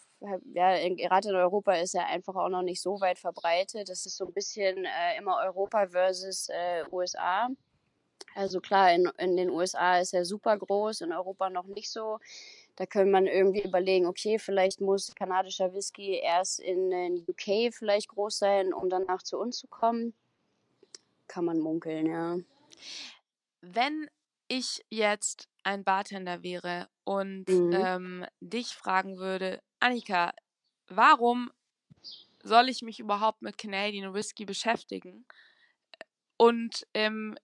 ja, 0.54 0.88
gerade 0.94 1.28
in 1.28 1.34
Europa 1.36 1.74
ist 1.74 1.94
ja 1.94 2.06
einfach 2.06 2.34
auch 2.36 2.48
noch 2.48 2.62
nicht 2.62 2.80
so 2.80 3.00
weit 3.00 3.18
verbreitet. 3.18 3.88
Das 3.88 4.06
ist 4.06 4.16
so 4.16 4.26
ein 4.26 4.32
bisschen 4.32 4.84
äh, 4.84 5.18
immer 5.18 5.38
Europa 5.44 5.88
versus 5.88 6.48
äh, 6.48 6.84
USA. 6.90 7.48
Also 8.34 8.60
klar, 8.60 8.92
in, 8.92 9.10
in 9.18 9.36
den 9.36 9.50
USA 9.50 9.98
ist 9.98 10.14
er 10.14 10.24
super 10.24 10.56
groß, 10.56 11.02
in 11.02 11.12
Europa 11.12 11.50
noch 11.50 11.66
nicht 11.66 11.90
so. 11.90 12.18
Da 12.76 12.86
könnte 12.86 13.10
man 13.10 13.26
irgendwie 13.26 13.62
überlegen, 13.62 14.06
okay, 14.06 14.38
vielleicht 14.38 14.80
muss 14.80 15.14
kanadischer 15.14 15.74
Whisky 15.74 16.20
erst 16.22 16.60
in 16.60 16.90
den 16.90 17.26
UK 17.26 17.74
vielleicht 17.74 18.08
groß 18.08 18.38
sein, 18.38 18.72
um 18.72 18.88
danach 18.88 19.22
zu 19.22 19.38
uns 19.38 19.58
zu 19.58 19.66
kommen. 19.66 20.14
Kann 21.26 21.44
man 21.44 21.58
munkeln, 21.58 22.06
ja. 22.06 22.38
Wenn 23.60 24.08
ich 24.46 24.84
jetzt 24.90 25.48
ein 25.68 25.84
Bartender 25.84 26.42
wäre 26.42 26.88
und 27.04 27.46
mhm. 27.46 27.72
ähm, 27.74 28.26
dich 28.40 28.68
fragen 28.68 29.18
würde, 29.18 29.60
Annika, 29.80 30.32
warum 30.88 31.50
soll 32.42 32.70
ich 32.70 32.80
mich 32.80 33.00
überhaupt 33.00 33.42
mit 33.42 33.58
Canadian 33.58 34.14
Whisky 34.14 34.46
beschäftigen? 34.46 35.26
Und 36.38 36.86
ähm, 36.94 37.36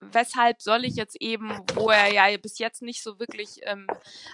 weshalb 0.00 0.60
soll 0.60 0.84
ich 0.84 0.96
jetzt 0.96 1.16
eben, 1.18 1.48
wo 1.72 1.88
er 1.88 2.12
ja 2.12 2.36
bis 2.36 2.58
jetzt 2.58 2.82
nicht 2.82 3.02
so 3.02 3.18
wirklich 3.18 3.60
ähm, 3.62 3.86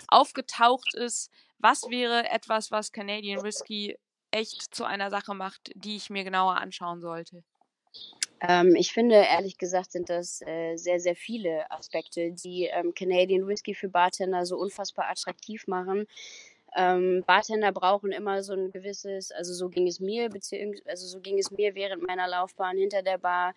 aufgetaucht 0.09 0.93
ist, 0.95 1.31
was 1.59 1.85
wäre 1.89 2.29
etwas, 2.31 2.73
was 2.73 2.91
Canadian 2.91 3.45
Whisky 3.45 3.97
echt 4.33 4.75
zu 4.75 4.85
einer 4.85 5.11
Sache 5.11 5.35
macht, 5.35 5.71
die 5.77 5.95
ich 5.95 6.11
mir 6.11 6.25
genauer 6.25 6.57
anschauen 6.57 7.01
sollte? 7.01 7.45
Ähm, 8.41 8.75
ich 8.77 8.93
finde, 8.93 9.17
ehrlich 9.17 9.59
gesagt, 9.59 9.93
sind 9.93 10.11
das 10.11 10.43
äh, 10.43 10.77
sehr, 10.77 11.01
sehr 11.01 11.17
viele 11.17 11.71
Aspekte, 11.71 12.33
die 12.33 12.65
ähm, 12.65 12.95
Canadian 12.95 13.47
Whisky 13.47 13.75
für 13.75 13.89
Bartender 13.89 14.45
so 14.45 14.57
unfassbar 14.59 15.09
attraktiv 15.11 15.67
machen. 15.67 16.07
Ähm, 16.77 17.25
Bartender 17.27 17.73
brauchen 17.73 18.13
immer 18.13 18.43
so 18.43 18.53
ein 18.53 18.71
gewisses, 18.71 19.33
also 19.33 19.55
so 19.55 19.71
ging 19.71 19.87
es 19.87 19.99
mir, 20.01 20.29
beziehungsweise 20.29 20.91
also 20.91 21.07
so 21.07 21.21
ging 21.21 21.39
es 21.39 21.51
mir 21.51 21.75
während 21.75 22.07
meiner 22.07 22.29
Laufbahn 22.29 22.77
hinter 22.77 23.03
der 23.03 23.17
Bar. 23.17 23.55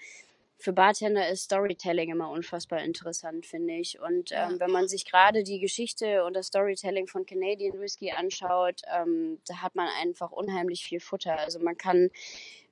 Für 0.62 0.74
Bartender 0.74 1.30
ist 1.30 1.44
Storytelling 1.44 2.10
immer 2.10 2.30
unfassbar 2.30 2.84
interessant, 2.84 3.46
finde 3.46 3.76
ich. 3.76 4.02
Und 4.02 4.32
ähm, 4.34 4.60
wenn 4.60 4.72
man 4.72 4.90
sich 4.90 5.06
gerade 5.06 5.44
die 5.44 5.60
Geschichte 5.60 6.26
und 6.26 6.34
das 6.34 6.48
Storytelling 6.48 7.08
von 7.08 7.26
Canadian 7.26 7.80
Whisky 7.80 8.12
anschaut, 8.12 8.82
ähm, 8.94 9.40
da 9.48 9.62
hat 9.62 9.76
man 9.76 9.88
einfach 10.02 10.32
unheimlich 10.32 10.84
viel 10.84 11.00
Futter. 11.00 11.40
Also 11.40 11.60
man 11.60 11.78
kann 11.78 12.10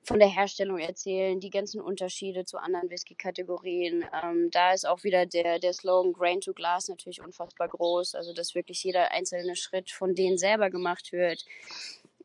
von 0.02 0.18
der 0.18 0.28
Herstellung 0.28 0.78
erzählen, 0.78 1.40
die 1.40 1.48
ganzen 1.48 1.80
Unterschiede 1.80 2.44
zu 2.44 2.58
anderen 2.58 2.90
Whisky-Kategorien. 2.90 4.04
Ähm, 4.22 4.50
da 4.50 4.74
ist 4.74 4.86
auch 4.86 5.02
wieder 5.02 5.24
der, 5.24 5.58
der 5.58 5.72
Slogan 5.72 6.12
Grain 6.12 6.42
to 6.42 6.52
Glass 6.52 6.88
natürlich 6.88 7.22
unfassbar 7.22 7.68
groß, 7.68 8.14
also 8.14 8.34
dass 8.34 8.54
wirklich 8.54 8.84
jeder 8.84 9.12
einzelne 9.12 9.56
Schritt 9.56 9.90
von 9.90 10.14
denen 10.14 10.36
selber 10.36 10.68
gemacht 10.68 11.12
wird. 11.12 11.46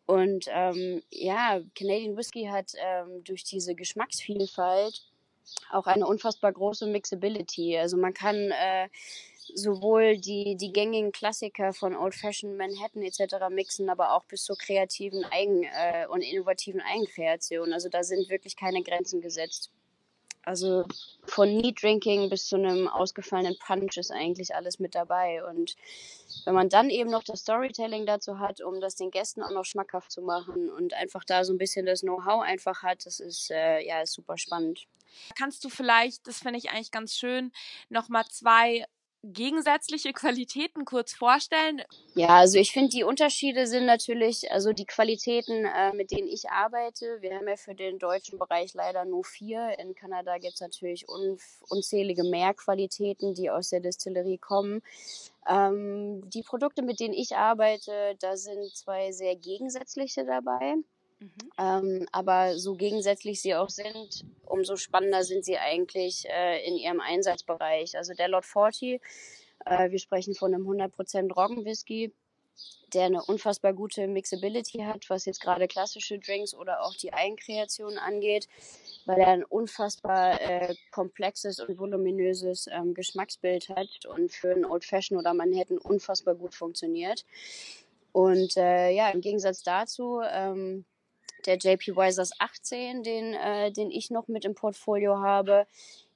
Und 0.06 0.47
ähm, 0.49 1.02
ja, 1.10 1.62
Canadian 1.73 2.17
Whisky 2.17 2.49
hat 2.52 2.73
ähm, 2.78 3.23
durch 3.23 3.45
diese 3.45 3.76
Geschmacksvielfalt 3.76 5.12
auch 5.71 5.88
eine 5.88 6.08
unfassbar 6.08 6.51
große 6.51 6.88
Mixability. 6.88 7.77
Also 7.77 7.97
man 7.97 8.13
kann 8.13 8.51
äh, 8.51 8.89
sowohl 9.53 10.17
die, 10.17 10.56
die 10.56 10.71
gängigen 10.71 11.12
Klassiker 11.12 11.73
von 11.73 11.95
Old 11.95 12.15
Fashioned 12.15 12.58
Manhattan 12.58 13.03
etc. 13.03 13.49
mixen, 13.49 13.89
aber 13.89 14.13
auch 14.13 14.25
bis 14.25 14.43
zur 14.43 14.58
kreativen 14.58 15.25
Eigen- 15.25 15.63
äh, 15.63 16.08
und 16.08 16.21
innovativen 16.21 16.82
Eigenkreation. 16.82 17.73
Also 17.73 17.89
da 17.89 18.03
sind 18.03 18.29
wirklich 18.29 18.56
keine 18.56 18.84
Grenzen 18.84 19.21
gesetzt. 19.21 19.71
Also 20.45 20.86
von 21.25 21.56
Neat 21.56 21.82
Drinking 21.82 22.29
bis 22.29 22.47
zu 22.47 22.58
einem 22.58 22.88
ausgefallenen 22.88 23.58
Punch 23.60 23.97
ist 23.97 24.12
eigentlich 24.12 24.53
alles 24.53 24.77
mit 24.79 24.93
dabei. 24.93 25.43
Und 25.45 25.75
wenn 26.45 26.53
man 26.53 26.69
dann 26.69 26.89
eben 26.89 27.10
noch 27.10 27.23
das 27.23 27.41
Storytelling 27.41 28.06
dazu 28.06 28.39
hat, 28.39 28.62
um 28.62 28.82
das 28.82 28.95
den 28.95 29.12
Gästen 29.12 29.41
auch 29.41 29.51
noch 29.51 29.65
schmackhaft 29.65 30.12
zu 30.12 30.21
machen 30.21 30.69
und 30.69 30.93
einfach 30.93 31.23
da 31.23 31.43
so 31.45 31.53
ein 31.53 31.58
bisschen 31.58 31.86
das 31.86 32.01
Know-how 32.01 32.41
einfach 32.41 32.84
hat, 32.84 33.06
das 33.06 33.19
ist 33.19 33.51
äh, 33.51 33.79
ja 33.86 34.01
ist 34.01 34.13
super 34.13 34.38
spannend. 34.38 34.86
Kannst 35.38 35.63
du 35.63 35.69
vielleicht, 35.69 36.27
das 36.27 36.39
finde 36.39 36.58
ich 36.58 36.71
eigentlich 36.71 36.91
ganz 36.91 37.15
schön, 37.15 37.51
nochmal 37.89 38.25
zwei 38.29 38.86
gegensätzliche 39.23 40.12
Qualitäten 40.13 40.86
kurz 40.86 41.13
vorstellen? 41.13 41.81
Ja, 42.15 42.29
also 42.29 42.59
ich 42.59 42.71
finde, 42.71 42.89
die 42.89 43.03
Unterschiede 43.03 43.67
sind 43.67 43.86
natürlich, 43.86 44.51
also 44.51 44.73
die 44.73 44.86
Qualitäten, 44.86 45.65
äh, 45.65 45.93
mit 45.93 46.12
denen 46.12 46.27
ich 46.27 46.49
arbeite. 46.49 47.21
Wir 47.21 47.36
haben 47.36 47.47
ja 47.47 47.55
für 47.55 47.73
den 47.73 47.99
deutschen 47.99 48.38
Bereich 48.38 48.73
leider 48.73 49.05
nur 49.05 49.23
vier. 49.23 49.77
In 49.79 49.95
Kanada 49.95 50.38
gibt 50.38 50.55
es 50.55 50.62
natürlich 50.62 51.07
un 51.07 51.38
unzählige 51.69 52.23
mehr 52.23 52.53
Qualitäten, 52.53 53.33
die 53.33 53.49
aus 53.49 53.69
der 53.69 53.79
Distillerie 53.79 54.38
kommen. 54.38 54.81
Ähm, 55.47 56.29
die 56.29 56.43
Produkte, 56.43 56.81
mit 56.81 56.99
denen 56.99 57.13
ich 57.13 57.36
arbeite, 57.36 58.15
da 58.19 58.36
sind 58.36 58.75
zwei 58.75 59.12
sehr 59.12 59.36
gegensätzliche 59.36 60.25
dabei. 60.25 60.75
Mhm. 61.23 61.51
Ähm, 61.57 62.07
aber 62.12 62.57
so 62.57 62.75
gegensätzlich 62.75 63.41
sie 63.41 63.55
auch 63.55 63.69
sind, 63.69 64.25
umso 64.45 64.75
spannender 64.75 65.23
sind 65.23 65.45
sie 65.45 65.57
eigentlich 65.57 66.25
äh, 66.29 66.65
in 66.67 66.75
ihrem 66.75 66.99
Einsatzbereich. 66.99 67.97
Also 67.97 68.13
der 68.13 68.27
Lot 68.27 68.45
40, 68.45 69.01
äh, 69.65 69.89
wir 69.89 69.99
sprechen 69.99 70.36
von 70.36 70.53
einem 70.53 70.67
100% 70.67 71.33
Roggenwhisky, 71.33 72.12
der 72.93 73.05
eine 73.05 73.23
unfassbar 73.23 73.73
gute 73.73 74.07
Mixability 74.07 74.79
hat, 74.79 75.09
was 75.09 75.25
jetzt 75.25 75.41
gerade 75.41 75.67
klassische 75.67 76.19
Drinks 76.19 76.53
oder 76.53 76.83
auch 76.83 76.93
die 76.95 77.13
Eigenkreation 77.13 77.97
angeht, 77.97 78.47
weil 79.05 79.19
er 79.19 79.29
ein 79.29 79.45
unfassbar 79.45 80.39
äh, 80.41 80.75
komplexes 80.91 81.59
und 81.59 81.79
voluminöses 81.79 82.67
ähm, 82.67 82.93
Geschmacksbild 82.93 83.69
hat 83.69 84.05
und 84.05 84.31
für 84.31 84.51
einen 84.51 84.65
Old 84.65 84.83
Fashion 84.83 85.17
oder 85.17 85.33
Manhattan 85.33 85.77
unfassbar 85.77 86.36
gut 86.36 86.53
funktioniert. 86.53 87.25
Und 88.12 88.57
äh, 88.57 88.91
ja, 88.91 89.09
im 89.09 89.21
Gegensatz 89.21 89.63
dazu 89.63 90.21
ähm, 90.29 90.86
der 91.45 91.58
JP 91.58 91.95
Wisers 91.95 92.32
18, 92.39 93.03
den, 93.03 93.34
äh, 93.34 93.71
den 93.71 93.91
ich 93.91 94.12
noch 94.12 94.27
mit 94.27 94.45
im 94.45 94.56
Portfolio 94.56 95.19
habe, 95.19 95.67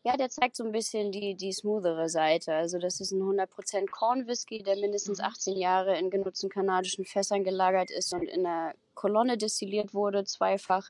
ja, 0.08 0.16
der 0.16 0.30
zeigt 0.30 0.56
so 0.56 0.64
ein 0.64 0.72
bisschen 0.72 1.12
die, 1.12 1.36
die 1.36 1.52
smoothere 1.52 2.08
Seite. 2.08 2.54
Also 2.54 2.80
das 2.80 3.02
ist 3.02 3.12
ein 3.12 3.22
100% 3.22 3.90
Corn 3.90 4.26
Whisky, 4.26 4.64
der 4.64 4.78
mindestens 4.78 5.20
18 5.20 5.56
mhm. 5.56 5.60
Jahre 5.60 6.00
in 6.00 6.10
genutzten 6.10 6.50
kanadischen 6.50 7.04
Fässern 7.04 7.44
gelagert 7.44 7.92
ist 7.92 8.14
und 8.14 8.24
in 8.24 8.44
der 8.44 8.74
Kolonne 8.94 9.38
destilliert 9.38 9.94
wurde, 9.94 10.24
zweifach. 10.24 10.90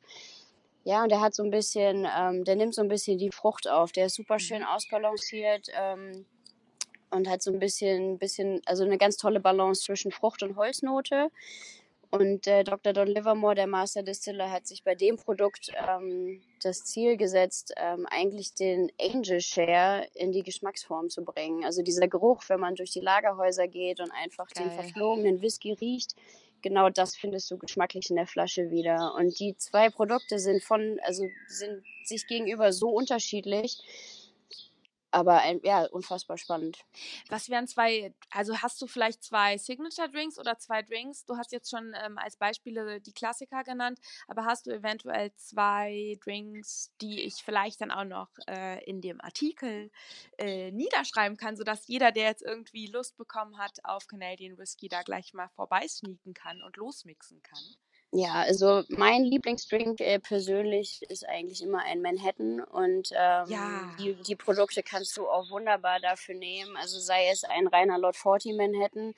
Ja, 0.83 1.01
und 1.01 1.09
der 1.09 1.19
hat 1.19 1.33
so 1.33 1.43
ein 1.43 1.49
bisschen, 1.49 2.07
ähm, 2.15 2.43
der 2.43 2.55
nimmt 2.55 2.75
so 2.75 2.83
ein 2.83 2.89
bisschen 2.89 3.17
die 3.17 3.31
Frucht 3.31 3.67
auf. 3.67 3.91
Der 3.91 4.05
ist 4.05 4.15
super 4.15 4.37
schön 4.37 4.59
mhm. 4.61 4.67
ausbalanciert 4.67 5.67
ähm, 5.73 6.25
und 7.09 7.27
hat 7.27 7.41
so 7.41 7.51
ein 7.51 7.57
bisschen, 7.57 8.19
bisschen, 8.19 8.61
also 8.67 8.83
eine 8.83 8.99
ganz 8.99 9.17
tolle 9.17 9.39
Balance 9.39 9.81
zwischen 9.81 10.11
Frucht 10.11 10.43
und 10.43 10.57
Holznote. 10.57 11.31
Und 12.09 12.47
äh, 12.47 12.63
Dr. 12.63 12.93
Don 12.93 13.07
Livermore, 13.07 13.55
der 13.55 13.67
Master 13.67 14.01
Distiller, 14.01 14.49
hat 14.49 14.65
sich 14.65 14.83
bei 14.83 14.95
dem 14.95 15.17
Produkt 15.17 15.71
ähm, 15.87 16.41
das 16.61 16.85
Ziel 16.85 17.17
gesetzt, 17.17 17.73
ähm, 17.77 18.05
eigentlich 18.09 18.53
den 18.53 18.91
Angel 18.99 19.41
Share 19.41 20.07
in 20.13 20.31
die 20.31 20.43
Geschmacksform 20.43 21.09
zu 21.09 21.23
bringen. 21.23 21.65
Also 21.65 21.81
dieser 21.81 22.07
Geruch, 22.07 22.43
wenn 22.47 22.59
man 22.59 22.75
durch 22.75 22.91
die 22.91 23.01
Lagerhäuser 23.01 23.67
geht 23.67 23.99
und 23.99 24.11
einfach 24.11 24.47
Geil. 24.47 24.65
den 24.65 24.71
verflogenen 24.71 25.41
Whisky 25.41 25.73
riecht, 25.73 26.15
genau 26.61 26.89
das 26.89 27.15
findest 27.15 27.51
du 27.51 27.57
geschmacklich 27.57 28.09
in 28.09 28.15
der 28.15 28.27
Flasche 28.27 28.69
wieder. 28.71 29.13
Und 29.15 29.39
die 29.39 29.55
zwei 29.57 29.89
Produkte 29.89 30.39
sind 30.39 30.63
von, 30.63 30.99
also 31.03 31.25
sind 31.47 31.83
sich 32.05 32.25
gegenüber 32.27 32.71
so 32.71 32.89
unterschiedlich, 32.89 33.77
aber 35.11 35.41
ja, 35.63 35.85
unfassbar 35.85 36.37
spannend. 36.37 36.79
Was 37.29 37.49
wären 37.49 37.67
zwei, 37.67 38.13
also 38.31 38.61
hast 38.61 38.81
du 38.81 38.87
vielleicht 38.87 39.23
zwei 39.23 39.57
Signature 39.57 40.09
Drinks 40.09 40.37
oder 40.37 40.57
zwei 40.57 40.81
Drinks? 40.81 41.25
Du 41.25 41.37
hast 41.37 41.51
jetzt 41.51 41.69
schon 41.69 41.93
ähm, 42.03 42.17
als 42.17 42.37
Beispiele 42.37 43.01
die 43.01 43.13
Klassiker 43.13 43.63
genannt, 43.63 43.99
aber 44.27 44.45
hast 44.45 44.67
du 44.67 44.71
eventuell 44.71 45.33
zwei 45.35 46.17
Drinks, 46.23 46.91
die 47.01 47.21
ich 47.21 47.35
vielleicht 47.43 47.81
dann 47.81 47.91
auch 47.91 48.03
noch 48.03 48.29
äh, 48.47 48.83
in 48.85 49.01
dem 49.01 49.21
Artikel 49.21 49.91
äh, 50.37 50.71
niederschreiben 50.71 51.37
kann, 51.37 51.55
sodass 51.55 51.87
jeder, 51.87 52.11
der 52.11 52.25
jetzt 52.25 52.43
irgendwie 52.43 52.87
Lust 52.87 53.17
bekommen 53.17 53.57
hat 53.57 53.79
auf 53.83 54.07
Canadian 54.07 54.57
Whisky, 54.57 54.89
da 54.89 55.03
gleich 55.03 55.33
mal 55.33 55.49
vorbeisneaken 55.49 56.33
kann 56.33 56.61
und 56.61 56.77
losmixen 56.77 57.41
kann? 57.41 57.77
Ja, 58.13 58.35
also 58.35 58.83
mein 58.89 59.25
Lieblingsdrink 59.25 59.99
äh, 59.99 60.19
persönlich 60.19 61.01
ist 61.09 61.27
eigentlich 61.27 61.61
immer 61.61 61.83
ein 61.83 62.01
Manhattan 62.01 62.61
und 62.61 63.09
ähm, 63.13 63.45
Ja. 63.49 63.95
die, 63.99 64.15
die 64.23 64.35
Produkte 64.37 64.81
kannst 64.81 65.17
du 65.17 65.27
auch 65.27 65.49
wunderbar 65.49 65.99
dafür 65.99 66.35
nehmen. 66.35 66.77
Also 66.77 66.99
sei 66.99 67.27
es 67.29 67.43
ein 67.43 67.67
reiner 67.67 67.99
Lord 67.99 68.15
40 68.15 68.55
Manhattan. 68.55 69.13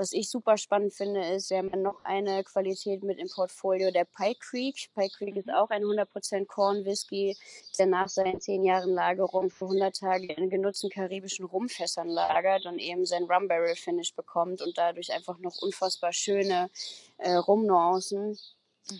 Was 0.00 0.14
ich 0.14 0.30
super 0.30 0.56
spannend 0.56 0.94
finde, 0.94 1.22
ist, 1.26 1.50
wir 1.50 1.58
haben 1.58 1.82
noch 1.82 2.02
eine 2.04 2.42
Qualität 2.42 3.02
mit 3.02 3.18
im 3.18 3.28
Portfolio, 3.28 3.90
der 3.90 4.06
Pike 4.06 4.38
Creek. 4.40 4.88
Pike 4.94 5.14
Creek 5.18 5.36
ist 5.36 5.52
auch 5.52 5.68
ein 5.68 5.82
100% 5.82 6.46
Corn 6.46 6.86
Whisky, 6.86 7.36
der 7.78 7.84
nach 7.84 8.08
seinen 8.08 8.40
10 8.40 8.64
Jahren 8.64 8.94
Lagerung 8.94 9.50
für 9.50 9.66
100 9.66 9.94
Tage 9.94 10.32
in 10.32 10.48
genutzten 10.48 10.88
karibischen 10.88 11.44
Rumfässern 11.44 12.08
lagert 12.08 12.64
und 12.64 12.78
eben 12.78 13.04
sein 13.04 13.24
Rum 13.24 13.46
Barrel 13.46 13.76
Finish 13.76 14.14
bekommt 14.14 14.62
und 14.62 14.78
dadurch 14.78 15.12
einfach 15.12 15.38
noch 15.38 15.60
unfassbar 15.60 16.14
schöne 16.14 16.70
äh, 17.18 17.34
Rumnuancen. 17.34 18.38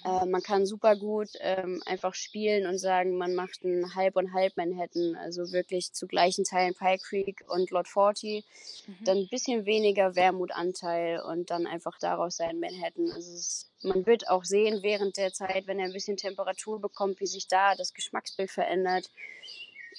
Äh, 0.04 0.26
man 0.26 0.42
kann 0.42 0.66
super 0.66 0.94
gut 0.94 1.30
ähm, 1.40 1.82
einfach 1.84 2.14
spielen 2.14 2.66
und 2.66 2.78
sagen, 2.78 3.16
man 3.18 3.34
macht 3.34 3.64
ein 3.64 3.94
Halb 3.94 4.16
und 4.16 4.32
Halb 4.32 4.56
Manhattan, 4.56 5.16
also 5.16 5.50
wirklich 5.52 5.92
zu 5.92 6.06
gleichen 6.06 6.44
Teilen 6.44 6.74
Pike 6.74 7.02
Creek 7.02 7.44
und 7.48 7.70
Lord 7.70 7.88
40, 7.88 8.44
Mhm. 8.86 9.04
dann 9.04 9.16
ein 9.18 9.28
bisschen 9.28 9.66
weniger 9.66 10.14
Wermutanteil 10.14 11.20
und 11.20 11.50
dann 11.50 11.66
einfach 11.66 11.98
daraus 11.98 12.36
sein 12.36 12.60
Manhattan. 12.60 13.10
Also 13.10 13.32
es, 13.32 13.38
ist- 13.48 13.66
man 13.82 14.06
wird 14.06 14.28
auch 14.28 14.44
sehen 14.44 14.82
während 14.82 15.16
der 15.16 15.32
Zeit, 15.32 15.66
wenn 15.66 15.78
er 15.78 15.86
ein 15.86 15.92
bisschen 15.92 16.16
Temperatur 16.16 16.80
bekommt, 16.80 17.20
wie 17.20 17.26
sich 17.26 17.48
da 17.48 17.74
das 17.74 17.92
Geschmacksbild 17.94 18.50
verändert. 18.50 19.10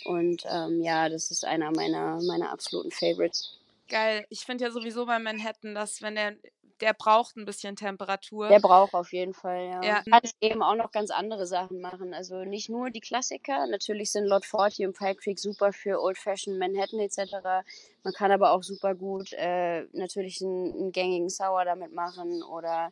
Und 0.05 0.43
ähm, 0.49 0.81
ja, 0.81 1.09
das 1.09 1.31
ist 1.31 1.43
einer 1.45 1.71
meiner, 1.71 2.21
meiner 2.21 2.51
absoluten 2.51 2.91
Favorites. 2.91 3.57
Geil. 3.89 4.25
Ich 4.29 4.45
finde 4.45 4.63
ja 4.63 4.71
sowieso 4.71 5.05
bei 5.05 5.19
Manhattan, 5.19 5.75
dass 5.75 6.01
wenn 6.01 6.15
der, 6.15 6.35
der 6.81 6.93
braucht 6.93 7.37
ein 7.37 7.45
bisschen 7.45 7.75
Temperatur. 7.75 8.47
Der 8.49 8.59
braucht 8.59 8.93
auf 8.93 9.13
jeden 9.13 9.33
Fall, 9.33 9.65
ja. 9.65 9.83
Ja. 9.83 10.03
Man 10.07 10.21
kann 10.21 10.31
eben 10.41 10.63
auch 10.63 10.75
noch 10.75 10.91
ganz 10.91 11.11
andere 11.11 11.45
Sachen 11.45 11.79
machen. 11.79 12.13
Also 12.13 12.43
nicht 12.43 12.69
nur 12.69 12.89
die 12.89 12.99
Klassiker. 12.99 13.67
Natürlich 13.67 14.11
sind 14.11 14.25
Lord 14.25 14.45
40 14.45 14.87
und 14.87 14.97
Pike 14.97 15.21
Creek 15.21 15.39
super 15.39 15.71
für 15.71 16.01
Old 16.01 16.17
Fashioned 16.17 16.59
Manhattan 16.59 16.99
etc. 16.99 17.63
Man 18.03 18.13
kann 18.13 18.31
aber 18.31 18.51
auch 18.51 18.63
super 18.63 18.95
gut 18.95 19.31
äh, 19.33 19.83
natürlich 19.93 20.41
einen, 20.41 20.73
einen 20.73 20.91
gängigen 20.91 21.29
Sour 21.29 21.65
damit 21.65 21.93
machen 21.93 22.43
oder 22.43 22.91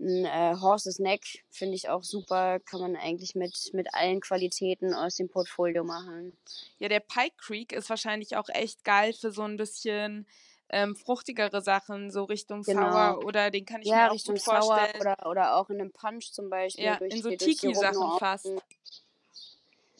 ein 0.00 0.24
äh, 0.24 0.56
Horse's 0.60 0.98
Neck 0.98 1.44
finde 1.50 1.76
ich 1.76 1.88
auch 1.88 2.02
super. 2.02 2.58
Kann 2.60 2.80
man 2.80 2.96
eigentlich 2.96 3.34
mit, 3.34 3.70
mit 3.74 3.94
allen 3.94 4.20
Qualitäten 4.20 4.94
aus 4.94 5.16
dem 5.16 5.28
Portfolio 5.28 5.84
machen. 5.84 6.36
Ja, 6.78 6.88
der 6.88 7.00
Pike 7.00 7.36
Creek 7.36 7.72
ist 7.72 7.90
wahrscheinlich 7.90 8.36
auch 8.36 8.48
echt 8.48 8.82
geil 8.84 9.12
für 9.12 9.30
so 9.30 9.42
ein 9.42 9.56
bisschen 9.56 10.26
ähm, 10.70 10.96
fruchtigere 10.96 11.62
Sachen, 11.62 12.10
so 12.10 12.24
Richtung 12.24 12.64
Genau. 12.66 13.16
Sour 13.16 13.24
oder 13.24 13.50
den 13.50 13.64
kann 13.64 13.82
ich 13.82 13.92
Ja, 13.92 13.94
mir 13.94 14.10
auch 14.10 14.12
Richtung 14.12 14.36
gut 14.36 14.40
Sour 14.40 14.90
vorstellen. 14.90 15.00
oder, 15.00 15.16
oder 15.26 15.56
auch 15.56 15.70
in 15.70 15.80
einem 15.80 15.92
Punch 15.92 16.32
zum 16.32 16.50
Beispiel. 16.50 16.84
Ja, 16.84 16.96
in 17.08 17.22
so 17.22 17.30
Tiki-Sachen 17.32 18.12
fast. 18.12 18.64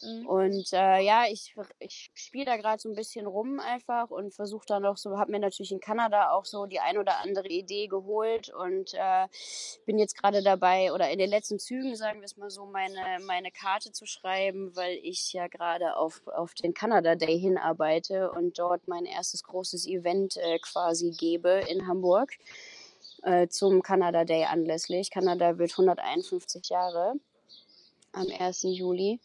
Mhm. 0.01 0.27
Und 0.27 0.73
äh, 0.73 0.99
ja, 1.01 1.25
ich, 1.29 1.53
ich 1.79 2.11
spiele 2.13 2.45
da 2.45 2.57
gerade 2.57 2.81
so 2.81 2.89
ein 2.89 2.95
bisschen 2.95 3.27
rum 3.27 3.59
einfach 3.59 4.09
und 4.09 4.33
versuche 4.33 4.65
da 4.67 4.79
noch 4.79 4.97
so, 4.97 5.17
habe 5.17 5.31
mir 5.31 5.39
natürlich 5.39 5.71
in 5.71 5.79
Kanada 5.79 6.31
auch 6.31 6.45
so 6.45 6.65
die 6.65 6.79
ein 6.79 6.97
oder 6.97 7.19
andere 7.19 7.47
Idee 7.47 7.87
geholt 7.87 8.49
und 8.49 8.93
äh, 8.93 9.27
bin 9.85 9.99
jetzt 9.99 10.17
gerade 10.17 10.41
dabei 10.41 10.91
oder 10.91 11.09
in 11.09 11.19
den 11.19 11.29
letzten 11.29 11.59
Zügen, 11.59 11.95
sagen 11.95 12.19
wir 12.19 12.25
es 12.25 12.37
mal 12.37 12.49
so, 12.49 12.65
meine, 12.65 13.19
meine 13.25 13.51
Karte 13.51 13.91
zu 13.91 14.05
schreiben, 14.05 14.75
weil 14.75 14.97
ich 15.03 15.33
ja 15.33 15.47
gerade 15.47 15.95
auf, 15.95 16.25
auf 16.27 16.53
den 16.53 16.73
Canada 16.73 17.15
Day 17.15 17.39
hinarbeite 17.39 18.31
und 18.31 18.57
dort 18.57 18.87
mein 18.87 19.05
erstes 19.05 19.43
großes 19.43 19.87
Event 19.87 20.37
äh, 20.37 20.59
quasi 20.59 21.11
gebe 21.11 21.61
in 21.67 21.87
Hamburg 21.87 22.31
äh, 23.23 23.47
zum 23.47 23.81
Canada 23.83 24.25
Day 24.25 24.45
anlässlich. 24.45 25.11
Kanada 25.11 25.57
wird 25.57 25.71
151 25.71 26.69
Jahre 26.69 27.15
am 28.13 28.27
1. 28.27 28.63
Juli. 28.63 29.19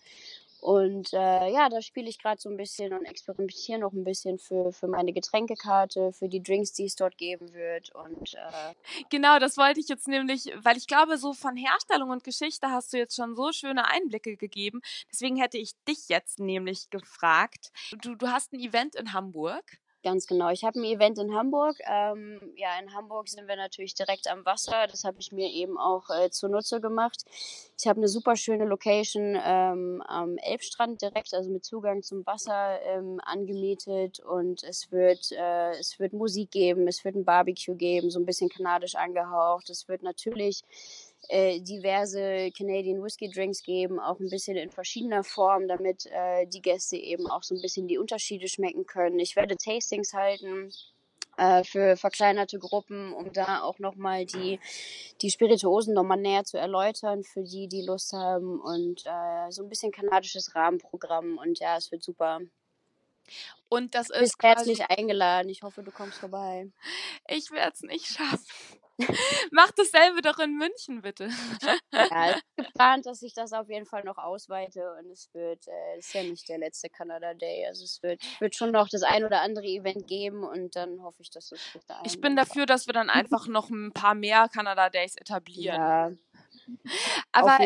Und 0.61 1.13
äh, 1.13 1.49
ja, 1.53 1.69
da 1.69 1.83
spiele 1.83 2.09
ich 2.09 2.19
gerade 2.19 2.41
so 2.41 2.49
ein 2.49 2.57
bisschen 2.57 2.93
und 2.93 3.05
experimentiere 3.05 3.79
noch 3.79 3.93
ein 3.93 4.05
bisschen 4.05 4.39
für, 4.39 4.73
für 4.73 4.89
meine 4.89 5.13
Getränkekarte, 5.13 6.13
für 6.13 6.29
die 6.29 6.43
Drinks, 6.43 6.73
die 6.73 6.87
es 6.87 6.97
dort 6.97 7.19
geben 7.19 7.53
wird. 7.53 7.95
Und 7.95 8.35
äh, 8.35 8.75
Genau, 9.11 9.39
das 9.39 9.57
wollte 9.57 9.81
ich 9.81 9.89
jetzt 9.89 10.09
nämlich, 10.09 10.53
weil 10.57 10.77
ich 10.77 10.87
glaube, 10.87 11.19
so 11.19 11.33
von 11.33 11.57
Herstellung 11.57 12.11
und 12.11 12.25
Geschichte 12.25 12.71
hast 12.71 12.93
du 12.93 12.99
jetzt 12.99 13.17
schon 13.17 13.37
so 13.37 13.53
schöne 13.53 13.89
Einblicke 13.89 14.37
gegeben. 14.37 14.81
Deswegen 15.13 15.37
hätte 15.37 15.59
ich 15.59 15.73
dich 15.89 16.09
jetzt 16.09 16.41
nämlich 16.41 16.91
gefragt. 16.91 17.73
Du, 18.03 18.15
du 18.15 18.29
hast 18.29 18.53
ein 18.53 18.61
Event 18.61 18.95
in 18.97 19.13
Hamburg. 19.13 19.79
Ganz 20.07 20.29
genau, 20.29 20.51
ich 20.51 20.63
habe 20.63 20.79
ein 20.79 20.85
Event 20.85 21.19
in 21.19 21.35
Hamburg. 21.35 21.77
Ähm, 21.85 22.41
ja, 22.55 22.69
in 22.81 22.95
Hamburg 22.95 23.29
sind 23.29 23.49
wir 23.49 23.57
natürlich 23.57 23.93
direkt 23.93 24.31
am 24.31 24.47
Wasser. 24.47 24.87
Das 24.89 25.03
habe 25.03 25.17
ich 25.19 25.33
mir 25.33 25.51
eben 25.51 25.77
auch 25.77 26.09
äh, 26.11 26.31
zunutze 26.31 26.81
gemacht. 26.81 27.25
Ich 27.77 27.89
habe 27.89 27.99
eine 27.99 28.07
super 28.07 28.37
schöne 28.37 28.67
Location 28.67 29.37
ähm, 29.45 30.01
am 30.07 30.39
Elbstrand 30.39 31.03
direkt, 31.03 31.35
also 31.35 31.51
mit 31.51 31.65
Zugang 31.65 32.05
zum 32.05 32.25
Wasser 32.25 32.81
ähm, 32.83 33.21
angemietet 33.25 34.21
und 34.21 34.63
es 34.63 34.93
wird, 34.93 35.33
äh, 35.33 35.73
es 35.73 35.99
wird 35.99 36.13
Musik 36.13 36.53
geben, 36.53 36.87
es 36.87 37.05
wird 37.05 37.17
ein 37.17 37.25
Barbecue 37.25 37.75
geben, 37.75 38.09
so 38.09 38.21
ein 38.21 38.27
bisschen 38.27 38.49
kanadisch 38.49 38.95
angehaucht. 38.95 39.71
Es 39.71 39.89
wird 39.89 40.05
natürlich 40.05 40.63
äh, 41.29 41.61
diverse 41.61 42.51
Canadian 42.57 43.03
Whisky 43.03 43.31
Drinks 43.31 43.63
geben, 43.63 44.01
auch 44.01 44.21
ein 44.21 44.31
bisschen 44.31 44.57
in 44.57 44.71
verschiedener 44.71 45.25
Form, 45.25 45.69
damit 45.69 46.07
äh, 46.07 46.47
die 46.47 46.63
Gäste 46.63 46.97
eben 46.97 47.27
auch 47.31 47.43
so 47.43 47.55
ein 47.55 47.61
bisschen 47.61 47.89
die 47.89 47.99
Unterschiede 47.99 48.49
schmecken 48.49 48.87
können. 48.87 49.19
Ich 49.19 49.37
werde 49.37 49.57
Tastings 49.57 50.13
halten 50.13 50.73
äh, 51.37 51.65
für 51.65 51.97
verkleinerte 51.97 52.59
Gruppen, 52.59 53.13
um 53.13 53.33
da 53.33 53.63
auch 53.63 53.79
nochmal 53.79 54.27
die, 54.27 54.59
die 55.21 55.31
Spirituosen 55.31 55.95
nochmal 55.95 56.19
näher 56.19 56.45
zu 56.45 56.59
erläutern, 56.59 57.23
für 57.23 57.43
die, 57.43 57.69
die 57.69 57.83
Lust 57.83 58.13
haben 58.13 58.61
und 58.61 59.05
äh, 59.07 59.51
so 59.51 59.63
ein 59.63 59.69
bisschen 59.69 59.93
kanadisches 59.93 60.55
Rahmenprogramm 60.55 61.39
und 61.39 61.59
ja, 61.59 61.77
es 61.77 61.93
wird 61.93 62.03
super. 62.03 62.41
Und 63.69 63.95
das 63.95 64.09
Du 64.09 64.19
bist 64.21 64.35
ist 64.35 64.43
herzlich 64.43 64.89
eingeladen. 64.89 65.49
Ich 65.49 65.63
hoffe, 65.63 65.83
du 65.83 65.91
kommst 65.91 66.19
vorbei. 66.19 66.71
ich 67.29 67.51
werde 67.51 67.73
es 67.75 67.83
nicht 67.83 68.07
schaffen. 68.07 68.81
Mach 69.51 69.71
dasselbe 69.73 70.23
doch 70.23 70.39
in 70.39 70.57
München, 70.57 71.03
bitte. 71.03 71.29
Ja, 71.93 72.31
es 72.31 72.37
ist 72.57 72.67
geplant, 72.67 73.07
dass 73.07 73.23
ich 73.23 73.35
das 73.35 73.53
auf 73.53 73.69
jeden 73.69 73.87
Fall 73.87 74.05
noch 74.05 74.17
ausweite 74.17 74.97
und 74.99 75.11
es 75.11 75.29
wird, 75.35 75.67
äh, 75.69 75.99
es 75.99 76.07
ist 76.07 76.15
ja 76.15 76.23
nicht 76.23 76.49
der 76.49 76.59
letzte 76.59 76.89
Canada 76.89 77.35
Day, 77.35 77.67
also 77.67 77.85
es 77.85 78.03
wird, 78.03 78.23
wird 78.41 78.55
schon 78.55 78.71
noch 78.71 78.89
das 78.89 79.03
ein 79.03 79.25
oder 79.25 79.43
andere 79.43 79.67
Event 79.67 80.07
geben 80.07 80.45
und 80.45 80.77
dann 80.77 81.03
hoffe 81.03 81.23
ich, 81.23 81.31
dass 81.31 81.53
es 81.53 81.61
dahin 81.87 82.07
Ich 82.07 82.21
bin 82.21 82.37
dafür, 82.37 82.67
dass 82.67 82.87
wir 82.87 82.95
dann 82.95 83.11
einfach 83.11 83.47
noch 83.49 83.69
ein 83.71 83.93
paar 83.93 84.15
mehr 84.15 84.49
Canada 84.49 84.89
Days 84.89 85.17
etablieren. 85.17 85.77
Ja, 85.77 86.11
Aber. 87.33 87.59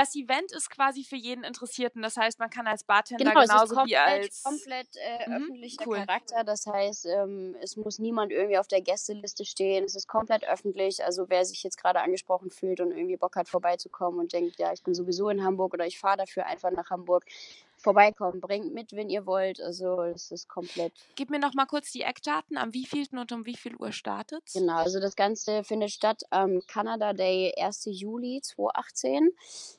Das 0.00 0.14
Event 0.14 0.50
ist 0.52 0.70
quasi 0.70 1.04
für 1.04 1.16
jeden 1.16 1.44
Interessierten. 1.44 2.00
Das 2.00 2.16
heißt, 2.16 2.38
man 2.38 2.48
kann 2.48 2.66
als 2.66 2.84
Bartender 2.84 3.22
Genau, 3.24 3.42
genauso 3.42 3.74
wie 3.74 3.76
komplett, 3.94 4.00
als. 4.00 4.42
komplett 4.42 4.88
äh, 4.96 5.28
Mhm, 5.28 5.36
öffentlicher 5.36 5.86
cool. 5.86 5.96
Charakter. 5.98 6.42
Das 6.42 6.66
heißt, 6.66 7.04
ähm, 7.04 7.54
es 7.60 7.76
muss 7.76 7.98
niemand 7.98 8.32
irgendwie 8.32 8.56
auf 8.56 8.66
der 8.66 8.80
Gästeliste 8.80 9.44
stehen. 9.44 9.84
Es 9.84 9.94
ist 9.94 10.08
komplett 10.08 10.44
öffentlich. 10.48 11.04
Also 11.04 11.28
wer 11.28 11.44
sich 11.44 11.62
jetzt 11.62 11.76
gerade 11.76 12.00
angesprochen 12.00 12.50
fühlt 12.50 12.80
und 12.80 12.92
irgendwie 12.92 13.18
Bock 13.18 13.36
hat, 13.36 13.48
vorbeizukommen 13.50 14.20
und 14.20 14.32
denkt, 14.32 14.58
ja, 14.58 14.72
ich 14.72 14.82
bin 14.82 14.94
sowieso 14.94 15.28
in 15.28 15.44
Hamburg 15.44 15.74
oder 15.74 15.86
ich 15.86 15.98
fahre 15.98 16.16
dafür 16.16 16.46
einfach 16.46 16.70
nach 16.70 16.88
Hamburg, 16.88 17.26
vorbeikommen. 17.80 18.40
Bringt 18.40 18.72
mit, 18.72 18.92
wenn 18.92 19.10
ihr 19.10 19.26
wollt. 19.26 19.60
Also 19.60 20.02
es 20.02 20.30
ist 20.30 20.48
komplett 20.48 20.92
Gib 21.16 21.30
mir 21.30 21.38
noch 21.38 21.54
mal 21.54 21.66
kurz 21.66 21.90
die 21.92 22.02
Eckdaten. 22.02 22.56
Am 22.56 22.72
wievielten 22.72 23.18
und 23.18 23.32
um 23.32 23.46
wie 23.46 23.56
viel 23.56 23.76
Uhr 23.76 23.92
startet's? 23.92 24.54
Genau, 24.54 24.76
also 24.76 25.00
das 25.00 25.16
Ganze 25.16 25.64
findet 25.64 25.90
statt 25.90 26.22
am 26.30 26.60
Canada 26.66 27.12
Day 27.12 27.52
1. 27.58 27.88
Juli 27.90 28.40
2018. 28.42 29.30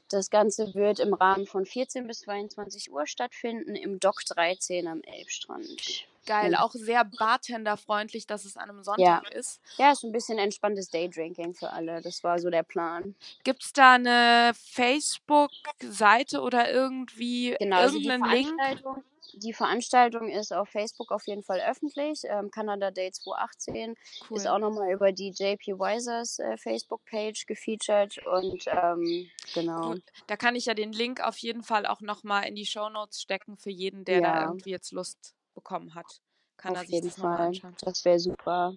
Das 0.10 0.30
Ganze 0.30 0.74
wird 0.74 1.00
im 1.00 1.14
Rahmen 1.14 1.48
von 1.48 1.66
14 1.66 2.08
bis 2.08 2.22
22 2.22 2.92
Uhr 2.92 3.08
stattfinden 3.08 3.76
im 3.76 4.00
Dock 4.00 4.24
13 4.26 4.88
am 4.88 5.02
Elbstrand. 5.02 6.06
Geil, 6.26 6.52
Ja. 6.54 6.62
auch 6.64 6.72
sehr 6.74 7.04
bartenderfreundlich, 7.04 8.28
dass 8.28 8.46
es 8.46 8.56
an 8.58 8.70
einem 8.70 8.84
Sonntag 8.84 9.30
ist. 9.34 9.60
Ja, 9.78 9.92
ist 9.92 10.04
ein 10.04 10.12
bisschen 10.12 10.38
entspanntes 10.38 10.90
Daydrinking 10.90 11.54
für 11.56 11.72
alle. 11.72 12.02
Das 12.02 12.24
war 12.24 12.38
so 12.40 12.50
der 12.50 12.64
Plan. 12.64 13.16
Gibt's 13.44 13.74
da 13.74 13.94
eine 13.96 14.52
Facebook-Seite 14.56 16.42
oder 16.42 16.72
irgendwie 16.72 17.56
Genau, 17.60 17.78
also 17.78 17.98
die 17.98 18.06
irgendeinen 18.06 18.32
Link? 18.34 18.56
Veranstaltung, 18.56 19.04
die 19.34 19.54
Veranstaltung 19.54 20.30
ist 20.30 20.52
auf 20.54 20.70
Facebook 20.70 21.12
auf 21.12 21.26
jeden 21.26 21.44
Fall 21.44 21.62
öffentlich. 21.62 22.22
Ähm, 22.26 22.52
Canada 22.52 22.92
Day 22.92 23.12
2018 23.12 23.96
Cool. 24.30 24.38
ist 24.38 24.48
auch 24.48 24.60
nochmal 24.60 24.92
über 24.92 25.12
die 25.12 25.30
JP 25.30 25.80
Wisers 25.80 26.40
äh, 26.40 26.58
Facebook-Page 26.58 27.46
gefeatured 27.46 28.20
und 28.28 28.66
ähm, 28.68 29.30
genau. 29.54 29.96
Da 30.28 30.38
kann 30.38 30.56
ich 30.56 30.66
ja 30.66 30.74
den 30.74 30.92
Link 30.92 31.22
auf 31.22 31.38
jeden 31.38 31.64
Fall 31.64 31.86
auch 31.86 32.02
noch 32.02 32.24
mal 32.24 32.42
in 32.42 32.56
die 32.56 32.66
Shownotes 32.66 33.22
stecken 33.22 33.58
für 33.58 33.72
jeden, 33.72 34.04
der 34.06 34.22
da 34.22 34.34
Ja. 34.36 34.42
irgendwie 34.48 34.72
jetzt 34.72 34.92
Lust 34.92 35.34
bekommen 35.54 35.96
hat. 35.96 36.22
Kann 36.58 36.76
er 36.76 36.82
Auf 36.82 36.88
sich 36.88 36.96
jeden 36.96 37.10
das 37.10 37.18
noch 37.18 37.26
mal 37.26 37.38
Fall. 37.38 37.48
anschauen. 37.48 37.76
Das 37.82 38.06
wäre 38.06 38.20
super. 38.20 38.76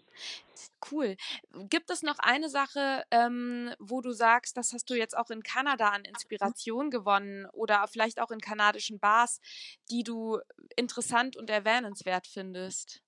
Cool. 0.91 1.17
Gibt 1.69 1.91
es 1.91 2.03
noch 2.03 2.19
eine 2.19 2.49
Sache, 2.49 3.05
ähm, 3.11 3.75
wo 3.79 4.01
du 4.01 4.13
sagst, 4.13 4.57
das 4.57 4.73
hast 4.73 4.89
du 4.91 4.95
jetzt 4.95 5.17
auch 5.17 5.31
in 5.31 5.43
Kanada 5.43 5.89
an 5.89 6.05
Inspiration 6.05 6.91
gewonnen 6.91 7.47
oder 7.53 7.87
vielleicht 7.89 8.21
auch 8.21 8.31
in 8.31 8.41
kanadischen 8.41 8.99
Bars, 8.99 9.41
die 9.91 10.03
du 10.03 10.41
interessant 10.77 11.37
und 11.37 11.51
erwähnenswert 11.51 12.27
findest? 12.27 13.04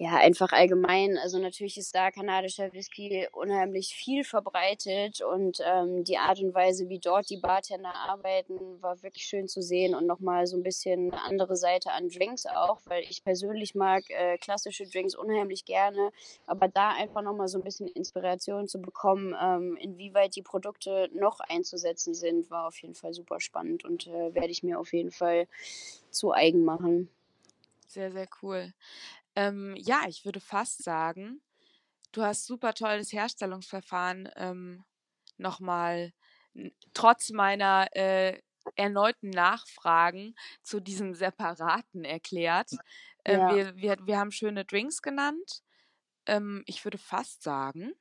Ja, 0.00 0.14
einfach 0.14 0.52
allgemein. 0.52 1.18
Also 1.18 1.40
natürlich 1.40 1.76
ist 1.76 1.92
da 1.92 2.12
kanadischer 2.12 2.72
Whisky 2.72 3.26
unheimlich 3.32 3.96
viel 3.96 4.22
verbreitet 4.22 5.20
und 5.22 5.58
ähm, 5.66 6.04
die 6.04 6.18
Art 6.18 6.38
und 6.38 6.54
Weise, 6.54 6.88
wie 6.88 7.00
dort 7.00 7.28
die 7.28 7.38
Bartender 7.38 7.92
arbeiten, 7.92 8.80
war 8.80 9.02
wirklich 9.02 9.24
schön 9.24 9.48
zu 9.48 9.60
sehen 9.60 9.96
und 9.96 10.06
nochmal 10.06 10.46
so 10.46 10.56
ein 10.56 10.62
bisschen 10.62 11.12
eine 11.12 11.20
andere 11.24 11.56
Seite 11.56 11.90
an 11.90 12.10
Drinks 12.10 12.46
auch, 12.46 12.78
weil 12.84 13.02
ich 13.10 13.24
persönlich 13.24 13.74
mag 13.74 14.08
äh, 14.10 14.38
klassische 14.38 14.86
Drinks 14.86 15.16
unheimlich 15.16 15.64
gerne, 15.64 16.12
aber 16.46 16.68
da 16.68 16.90
einfach 16.90 17.22
nochmal 17.22 17.48
so 17.48 17.58
ein 17.58 17.64
bisschen 17.64 17.88
Inspiration 17.88 18.68
zu 18.68 18.80
bekommen, 18.80 19.34
ähm, 19.42 19.76
inwieweit 19.80 20.36
die 20.36 20.42
Produkte 20.42 21.10
noch 21.12 21.40
einzusetzen 21.40 22.14
sind, 22.14 22.52
war 22.52 22.68
auf 22.68 22.80
jeden 22.82 22.94
Fall 22.94 23.14
super 23.14 23.40
spannend 23.40 23.84
und 23.84 24.06
äh, 24.06 24.32
werde 24.32 24.50
ich 24.50 24.62
mir 24.62 24.78
auf 24.78 24.92
jeden 24.92 25.10
Fall 25.10 25.48
zu 26.12 26.32
eigen 26.32 26.64
machen. 26.64 27.10
Sehr, 27.88 28.12
sehr 28.12 28.28
cool. 28.42 28.72
Ähm, 29.38 29.76
ja, 29.76 30.02
ich 30.08 30.24
würde 30.24 30.40
fast 30.40 30.82
sagen, 30.82 31.40
du 32.10 32.24
hast 32.24 32.44
super 32.44 32.74
tolles 32.74 33.12
Herstellungsverfahren 33.12 34.28
ähm, 34.34 34.84
nochmal 35.36 36.12
trotz 36.92 37.30
meiner 37.30 37.86
äh, 37.92 38.42
erneuten 38.74 39.30
Nachfragen 39.30 40.34
zu 40.64 40.80
diesem 40.80 41.14
Separaten 41.14 42.04
erklärt. 42.04 42.72
Äh, 43.22 43.34
ja. 43.34 43.54
wir, 43.54 43.76
wir, 43.76 43.96
wir 44.04 44.18
haben 44.18 44.32
schöne 44.32 44.64
Drinks 44.64 45.02
genannt. 45.02 45.62
Ähm, 46.26 46.64
ich 46.66 46.84
würde 46.84 46.98
fast 46.98 47.44
sagen, 47.44 47.92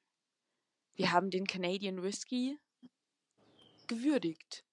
wir 0.95 1.12
haben 1.12 1.30
den 1.30 1.45
Canadian 1.45 2.02
Whisky 2.02 2.58
gewürdigt. 3.86 4.65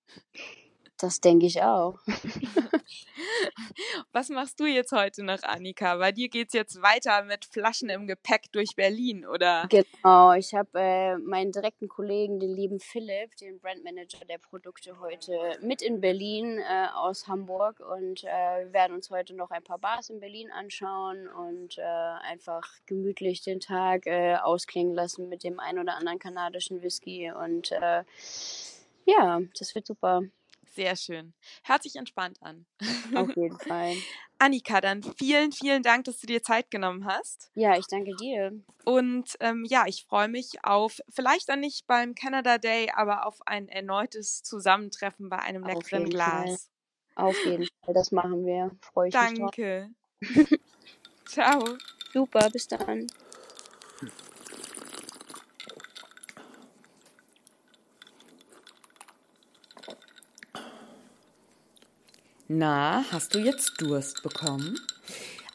Das 0.99 1.21
denke 1.21 1.47
ich 1.47 1.63
auch. 1.63 1.99
Was 4.13 4.29
machst 4.29 4.61
du 4.61 4.67
jetzt 4.67 4.93
heute 4.93 5.25
noch, 5.25 5.43
Annika? 5.43 5.97
Bei 5.97 6.13
dir 6.13 6.29
geht 6.29 6.49
es 6.49 6.55
jetzt 6.55 6.83
weiter 6.83 7.25
mit 7.25 7.45
Flaschen 7.45 7.89
im 7.89 8.07
Gepäck 8.07 8.53
durch 8.53 8.77
Berlin, 8.77 9.27
oder? 9.27 9.67
Genau, 9.69 10.33
ich 10.35 10.55
habe 10.55 10.79
äh, 10.79 11.17
meinen 11.19 11.51
direkten 11.51 11.89
Kollegen, 11.89 12.39
den 12.39 12.55
lieben 12.55 12.79
Philipp, 12.79 13.35
den 13.37 13.59
Brandmanager 13.59 14.25
der 14.25 14.39
Produkte, 14.39 15.01
heute 15.01 15.59
mit 15.61 15.83
in 15.83 16.01
Berlin 16.01 16.59
äh, 16.59 16.87
aus 16.95 17.27
Hamburg 17.27 17.81
und 17.81 18.23
äh, 18.23 18.67
wir 18.67 18.73
werden 18.73 18.95
uns 18.95 19.11
heute 19.11 19.35
noch 19.35 19.51
ein 19.51 19.65
paar 19.65 19.79
Bars 19.79 20.11
in 20.11 20.21
Berlin 20.21 20.53
anschauen 20.53 21.27
und 21.29 21.77
äh, 21.79 21.83
einfach 21.83 22.63
gemütlich 22.87 23.43
den 23.43 23.59
Tag 23.59 24.07
äh, 24.07 24.37
ausklingen 24.37 24.95
lassen 24.95 25.29
mit 25.29 25.43
dem 25.43 25.59
ein 25.59 25.79
oder 25.79 25.97
anderen 25.97 26.21
kanadischen 26.21 26.83
Whisky 26.83 27.33
und 27.33 27.73
äh, 27.73 28.05
ja, 29.07 29.41
das 29.59 29.75
wird 29.75 29.87
super. 29.87 30.23
Sehr 30.75 30.97
schön. 30.97 31.35
Hört 31.63 31.83
sich 31.83 31.97
entspannt 31.97 32.39
an. 32.43 32.67
Auf 33.15 33.31
jeden 33.37 33.59
Fall. 33.59 33.95
Annika, 34.39 34.81
dann 34.81 35.03
vielen, 35.03 35.53
vielen 35.53 35.83
Dank, 35.83 36.05
dass 36.05 36.19
du 36.19 36.27
dir 36.27 36.43
Zeit 36.43 36.71
genommen 36.71 37.07
hast. 37.07 37.51
Ja, 37.55 37.77
ich 37.77 37.87
danke 37.87 38.15
dir. 38.17 38.53
Und 38.85 39.37
ähm, 39.41 39.65
ja, 39.65 39.85
ich 39.87 40.05
freue 40.05 40.29
mich 40.29 40.65
auf, 40.65 41.01
vielleicht 41.09 41.49
dann 41.49 41.61
nicht 41.61 41.87
beim 41.87 42.15
Canada 42.15 42.59
Day, 42.59 42.91
aber 42.95 43.27
auf 43.27 43.41
ein 43.47 43.69
erneutes 43.69 44.43
Zusammentreffen 44.43 45.29
bei 45.29 45.39
einem 45.39 45.65
leckeren 45.65 46.11
Glas. 46.11 46.69
Fall. 47.15 47.27
Auf 47.27 47.47
jeden 47.47 47.69
Fall, 47.85 47.95
das 47.95 48.11
machen 48.11 48.45
wir. 48.45 48.73
Freue 48.81 49.09
ich 49.09 49.15
danke. 49.15 49.91
mich 50.21 50.49
Danke. 50.51 50.55
Ciao. 51.27 51.79
Super, 52.13 52.51
bis 52.51 52.67
dann. 52.69 53.07
Na, 62.49 63.05
hast 63.11 63.35
du 63.35 63.39
jetzt 63.39 63.81
Durst 63.81 64.23
bekommen? 64.23 64.79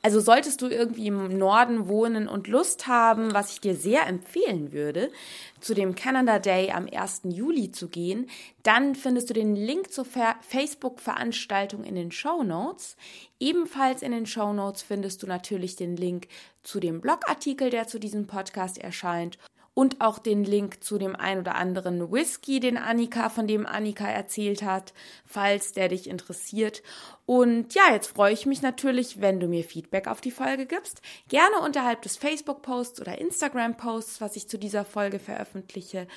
Also 0.02 0.22
solltest 0.22 0.62
du 0.62 0.68
irgendwie 0.68 1.08
im 1.08 1.38
Norden 1.38 1.88
wohnen 1.88 2.28
und 2.28 2.48
Lust 2.48 2.88
haben, 2.88 3.34
was 3.34 3.52
ich 3.52 3.62
dir 3.62 3.76
sehr 3.76 4.08
empfehlen 4.08 4.72
würde, 4.72 5.12
zu 5.60 5.76
dem 5.76 5.94
Canada 5.94 6.40
Day 6.40 6.72
am 6.72 6.88
1. 6.92 7.22
Juli 7.26 7.72
zu 7.72 7.90
gehen, 7.90 8.28
dann 8.64 8.96
findest 8.96 9.30
du 9.30 9.34
den 9.36 9.56
Link 9.56 9.92
zur 9.92 10.06
Facebook-Veranstaltung 10.06 11.84
in 11.84 11.96
den 11.96 12.12
Show 12.12 12.44
Notes. 12.44 12.96
Ebenfalls 13.40 14.02
in 14.02 14.14
den 14.14 14.26
Show 14.26 14.54
Notes 14.54 14.82
findest 14.82 15.22
du 15.22 15.28
natürlich 15.28 15.76
den 15.76 15.96
Link 15.96 16.28
zu 16.64 16.80
dem 16.80 17.02
Blogartikel, 17.02 17.70
der 17.70 17.88
zu 17.88 18.00
diesem 18.00 18.26
Podcast 18.26 18.80
erscheint 18.80 19.38
und 19.80 20.02
auch 20.02 20.20
den 20.20 20.44
Link 20.44 20.84
zu 20.84 20.98
dem 20.98 21.16
ein 21.16 21.40
oder 21.40 21.56
anderen 21.56 22.12
Whisky, 22.12 22.60
den 22.60 22.76
Annika, 22.76 23.30
von 23.30 23.48
dem 23.48 23.66
Annika 23.66 24.10
erzählt 24.10 24.62
hat, 24.62 24.94
falls 25.26 25.72
der 25.72 25.88
dich 25.88 26.10
interessiert. 26.10 26.84
Und 27.26 27.74
ja, 27.76 27.84
jetzt 27.94 28.08
freue 28.08 28.34
ich 28.34 28.46
mich 28.46 28.62
natürlich, 28.62 29.22
wenn 29.22 29.40
du 29.40 29.48
mir 29.48 29.64
Feedback 29.64 30.08
auf 30.08 30.20
die 30.20 30.32
Folge 30.32 30.66
gibst. 30.66 31.02
Gerne 31.30 31.62
unterhalb 31.64 32.02
des 32.02 32.18
Facebook-Posts 32.18 33.00
oder 33.00 33.20
Instagram-Posts, 33.20 34.20
was 34.20 34.36
ich 34.36 34.50
zu 34.50 34.60
dieser 34.60 34.84
Folge 34.84 35.18
veröffentliche. 35.18 36.08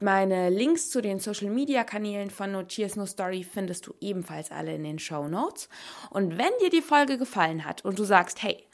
Meine 0.00 0.48
Links 0.48 0.88
zu 0.88 1.02
den 1.02 1.18
Social 1.18 1.50
Media 1.50 1.84
Kanälen 1.84 2.30
von 2.30 2.52
No 2.52 2.62
Cheers 2.62 2.96
No 2.96 3.04
Story 3.04 3.44
findest 3.44 3.86
du 3.86 3.92
ebenfalls 4.00 4.50
alle 4.50 4.74
in 4.74 4.82
den 4.82 4.98
Show 4.98 5.28
Notes. 5.28 5.68
Und 6.08 6.38
wenn 6.38 6.52
dir 6.62 6.70
die 6.70 6.80
Folge 6.80 7.18
gefallen 7.18 7.66
hat 7.66 7.84
und 7.84 7.98
du 7.98 8.04
sagst, 8.04 8.42
hey, 8.42 8.64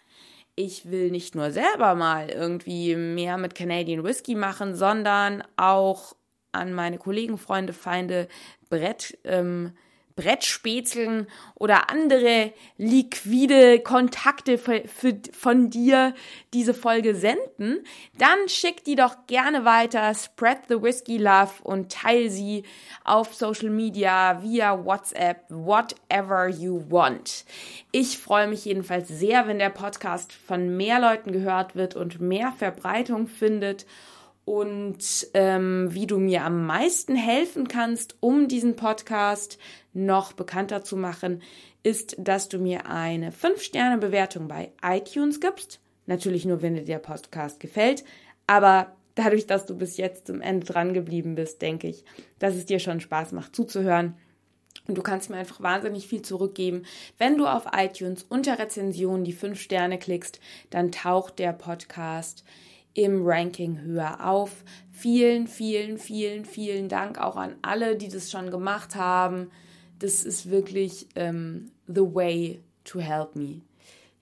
ich 0.61 0.91
will 0.91 1.11
nicht 1.11 1.35
nur 1.35 1.51
selber 1.51 1.95
mal 1.95 2.29
irgendwie 2.29 2.95
mehr 2.97 3.39
mit 3.39 3.55
Canadian 3.55 4.05
Whisky 4.05 4.35
machen, 4.35 4.75
sondern 4.75 5.43
auch 5.57 6.15
an 6.53 6.73
meine 6.75 6.99
Kollegen, 6.99 7.39
Freunde, 7.39 7.73
Feinde 7.73 8.29
Brett 8.69 9.19
ähm, 9.25 9.73
Brettspätzeln 10.21 11.27
oder 11.55 11.89
andere 11.89 12.53
liquide 12.77 13.81
Kontakte 13.81 14.59
für, 14.59 14.83
für, 14.87 15.19
von 15.33 15.71
dir 15.71 16.15
diese 16.53 16.75
Folge 16.75 17.15
senden, 17.15 17.79
dann 18.19 18.49
schick 18.49 18.85
die 18.85 18.97
doch 18.97 19.27
gerne 19.27 19.65
weiter, 19.65 20.13
spread 20.15 20.59
the 20.69 20.83
whiskey 20.83 21.17
love 21.17 21.53
und 21.63 21.91
teile 21.91 22.29
sie 22.29 22.65
auf 23.03 23.35
Social 23.35 23.71
Media, 23.71 24.43
via 24.43 24.85
WhatsApp, 24.85 25.45
whatever 25.49 26.49
you 26.49 26.85
want. 26.91 27.47
Ich 27.91 28.19
freue 28.19 28.47
mich 28.47 28.67
jedenfalls 28.67 29.09
sehr, 29.09 29.47
wenn 29.47 29.59
der 29.59 29.71
Podcast 29.71 30.35
von 30.35 30.77
mehr 30.77 31.01
Leuten 31.01 31.33
gehört 31.33 31.77
wird 31.77 31.97
und 31.97 32.21
mehr 32.21 32.53
Verbreitung 32.53 33.27
findet 33.27 33.87
und 34.51 35.29
ähm, 35.35 35.95
wie 35.95 36.09
du 36.09 36.19
mir 36.19 36.43
am 36.43 36.67
meisten 36.67 37.15
helfen 37.15 37.69
kannst, 37.69 38.17
um 38.19 38.49
diesen 38.49 38.75
Podcast 38.75 39.59
noch 39.93 40.33
bekannter 40.33 40.83
zu 40.83 40.97
machen, 40.97 41.41
ist, 41.85 42.17
dass 42.19 42.49
du 42.49 42.59
mir 42.59 42.87
eine 42.87 43.31
5-Sterne-Bewertung 43.31 44.49
bei 44.49 44.73
iTunes 44.83 45.39
gibst. 45.39 45.79
Natürlich 46.07 46.47
nur, 46.47 46.63
wenn 46.63 46.75
dir 46.75 46.85
der 46.85 46.99
Podcast 46.99 47.61
gefällt. 47.61 48.03
Aber 48.49 48.97
dadurch, 49.15 49.47
dass 49.47 49.67
du 49.67 49.79
bis 49.79 49.99
jetzt 49.99 50.27
zum 50.27 50.41
Ende 50.41 50.67
dran 50.67 50.95
geblieben 50.95 51.37
bist, 51.37 51.63
denke 51.63 51.87
ich, 51.87 52.05
dass 52.41 52.57
es 52.57 52.67
dir 52.67 52.81
schon 52.81 52.99
Spaß 52.99 53.31
macht 53.31 53.55
zuzuhören. 53.55 54.17
Und 54.89 54.99
du 54.99 55.03
kannst 55.03 55.31
mir 55.31 55.37
einfach 55.37 55.61
wahnsinnig 55.61 56.09
viel 56.09 56.23
zurückgeben. 56.23 56.87
Wenn 57.19 57.39
du 57.39 57.47
auf 57.47 57.67
iTunes 57.73 58.25
unter 58.25 58.59
Rezensionen 58.59 59.23
die 59.23 59.33
5 59.33 59.61
Sterne 59.61 59.97
klickst, 59.97 60.41
dann 60.71 60.91
taucht 60.91 61.39
der 61.39 61.53
Podcast 61.53 62.43
im 62.95 63.25
Ranking 63.25 63.81
höher 63.81 64.27
auf. 64.27 64.65
Vielen, 64.91 65.47
vielen, 65.47 65.99
vielen, 65.99 66.45
vielen 66.45 66.89
Dank 66.89 67.19
auch 67.19 67.37
an 67.37 67.55
alle, 67.63 67.97
die 67.97 68.09
das 68.09 68.31
schon 68.31 68.51
gemacht 68.51 68.97
haben. 68.97 69.51
Das 69.99 70.25
ist 70.25 70.51
wirklich 70.51 71.07
ähm, 71.15 71.71
the 71.87 72.03
way 72.03 72.61
to 72.85 73.01
help 73.01 73.37
me. 73.37 73.61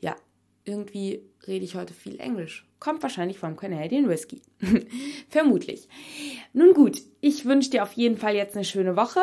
Ja, 0.01 0.17
irgendwie 0.65 1.23
rede 1.47 1.65
ich 1.65 1.75
heute 1.75 1.95
viel 1.95 2.21
Englisch. 2.21 2.67
Kommt 2.81 3.03
wahrscheinlich 3.03 3.39
vom 3.39 3.57
Canadian 3.57 4.09
Whisky. 4.09 4.41
Vermutlich. 5.29 5.89
Nun 6.53 6.75
gut, 6.75 7.03
ich 7.21 7.45
wünsche 7.45 7.71
dir 7.71 7.83
auf 7.83 7.93
jeden 7.93 8.17
Fall 8.17 8.35
jetzt 8.35 8.55
eine 8.55 8.65
schöne 8.65 8.97
Woche. 8.97 9.21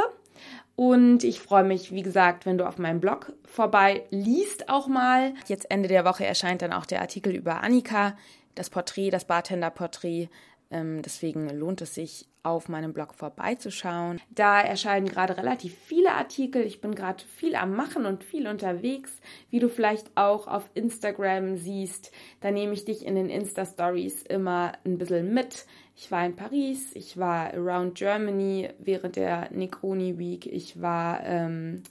Und 0.75 1.23
ich 1.23 1.39
freue 1.39 1.63
mich, 1.63 1.93
wie 1.93 2.01
gesagt, 2.01 2.45
wenn 2.45 2.57
du 2.57 2.67
auf 2.67 2.77
meinem 2.77 2.99
Blog 2.99 3.31
vorbei 3.45 4.03
liest 4.09 4.67
auch 4.67 4.87
mal. 4.87 5.33
Jetzt 5.47 5.71
Ende 5.71 5.87
der 5.87 6.03
Woche 6.03 6.25
erscheint 6.25 6.61
dann 6.61 6.73
auch 6.73 6.85
der 6.85 6.99
Artikel 6.99 7.33
über 7.33 7.63
Annika 7.63 8.17
das 8.55 8.69
Porträt, 8.69 9.11
das 9.11 9.25
Bartender-Porträt. 9.25 10.29
Ähm, 10.71 11.01
deswegen 11.01 11.49
lohnt 11.49 11.81
es 11.81 11.93
sich, 11.93 12.27
auf 12.45 12.69
meinem 12.69 12.93
Blog 12.93 13.15
vorbeizuschauen. 13.15 14.21
Da 14.29 14.61
erscheinen 14.61 15.07
gerade 15.07 15.35
relativ 15.35 15.75
viele 15.75 16.11
Artikel. 16.11 16.61
Ich 16.61 16.79
bin 16.79 16.93
gerade 16.93 17.23
viel 17.23 17.55
am 17.55 17.75
Machen 17.75 18.05
und 18.05 18.23
viel 18.23 18.47
unterwegs, 18.47 19.19
wie 19.49 19.59
du 19.59 19.67
vielleicht 19.67 20.15
auch 20.15 20.47
auf 20.47 20.69
Instagram 20.75 21.57
siehst. 21.57 22.11
Da 22.41 22.51
nehme 22.51 22.73
ich 22.73 22.85
dich 22.85 23.03
in 23.03 23.15
den 23.15 23.29
Insta-Stories 23.29 24.23
immer 24.23 24.73
ein 24.85 24.99
bisschen 24.99 25.33
mit. 25.33 25.65
Ich 25.95 26.11
war 26.11 26.25
in 26.25 26.35
Paris, 26.35 26.91
ich 26.93 27.17
war 27.17 27.53
around 27.53 27.95
Germany 27.95 28.69
während 28.77 29.15
der 29.15 29.49
Necroni 29.51 30.19
Week, 30.19 30.45
ich 30.45 30.81
war 30.81 31.23
ähm, 31.23 31.83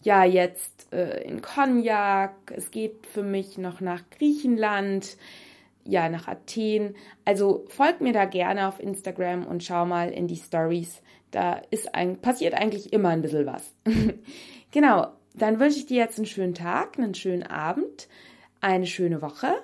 ja 0.00 0.24
jetzt 0.24 0.92
äh, 0.92 1.24
in 1.24 1.42
Cognac, 1.42 2.34
es 2.54 2.70
geht 2.70 3.04
für 3.04 3.24
mich 3.24 3.58
noch 3.58 3.80
nach 3.80 4.02
Griechenland 4.16 5.16
ja, 5.84 6.08
nach 6.08 6.28
Athen. 6.28 6.94
Also 7.24 7.64
folgt 7.68 8.00
mir 8.00 8.12
da 8.12 8.24
gerne 8.24 8.68
auf 8.68 8.80
Instagram 8.80 9.46
und 9.46 9.64
schau 9.64 9.86
mal 9.86 10.10
in 10.10 10.28
die 10.28 10.36
Stories. 10.36 11.02
Da 11.30 11.60
ist 11.70 11.94
ein, 11.94 12.18
passiert 12.18 12.54
eigentlich 12.54 12.92
immer 12.92 13.10
ein 13.10 13.22
bisschen 13.22 13.46
was. 13.46 13.74
genau, 14.70 15.08
dann 15.34 15.60
wünsche 15.60 15.78
ich 15.78 15.86
dir 15.86 15.98
jetzt 15.98 16.18
einen 16.18 16.26
schönen 16.26 16.54
Tag, 16.54 16.98
einen 16.98 17.14
schönen 17.14 17.42
Abend, 17.42 18.08
eine 18.60 18.86
schöne 18.86 19.22
Woche 19.22 19.54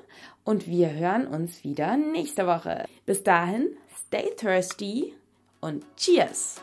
und 0.44 0.66
wir 0.66 0.92
hören 0.92 1.26
uns 1.26 1.62
wieder 1.62 1.96
nächste 1.96 2.46
Woche. 2.46 2.87
Bis 3.04 3.22
dahin, 3.22 3.68
stay 4.07 4.31
thirsty 4.37 5.12
und 5.61 5.85
cheers! 5.96 6.62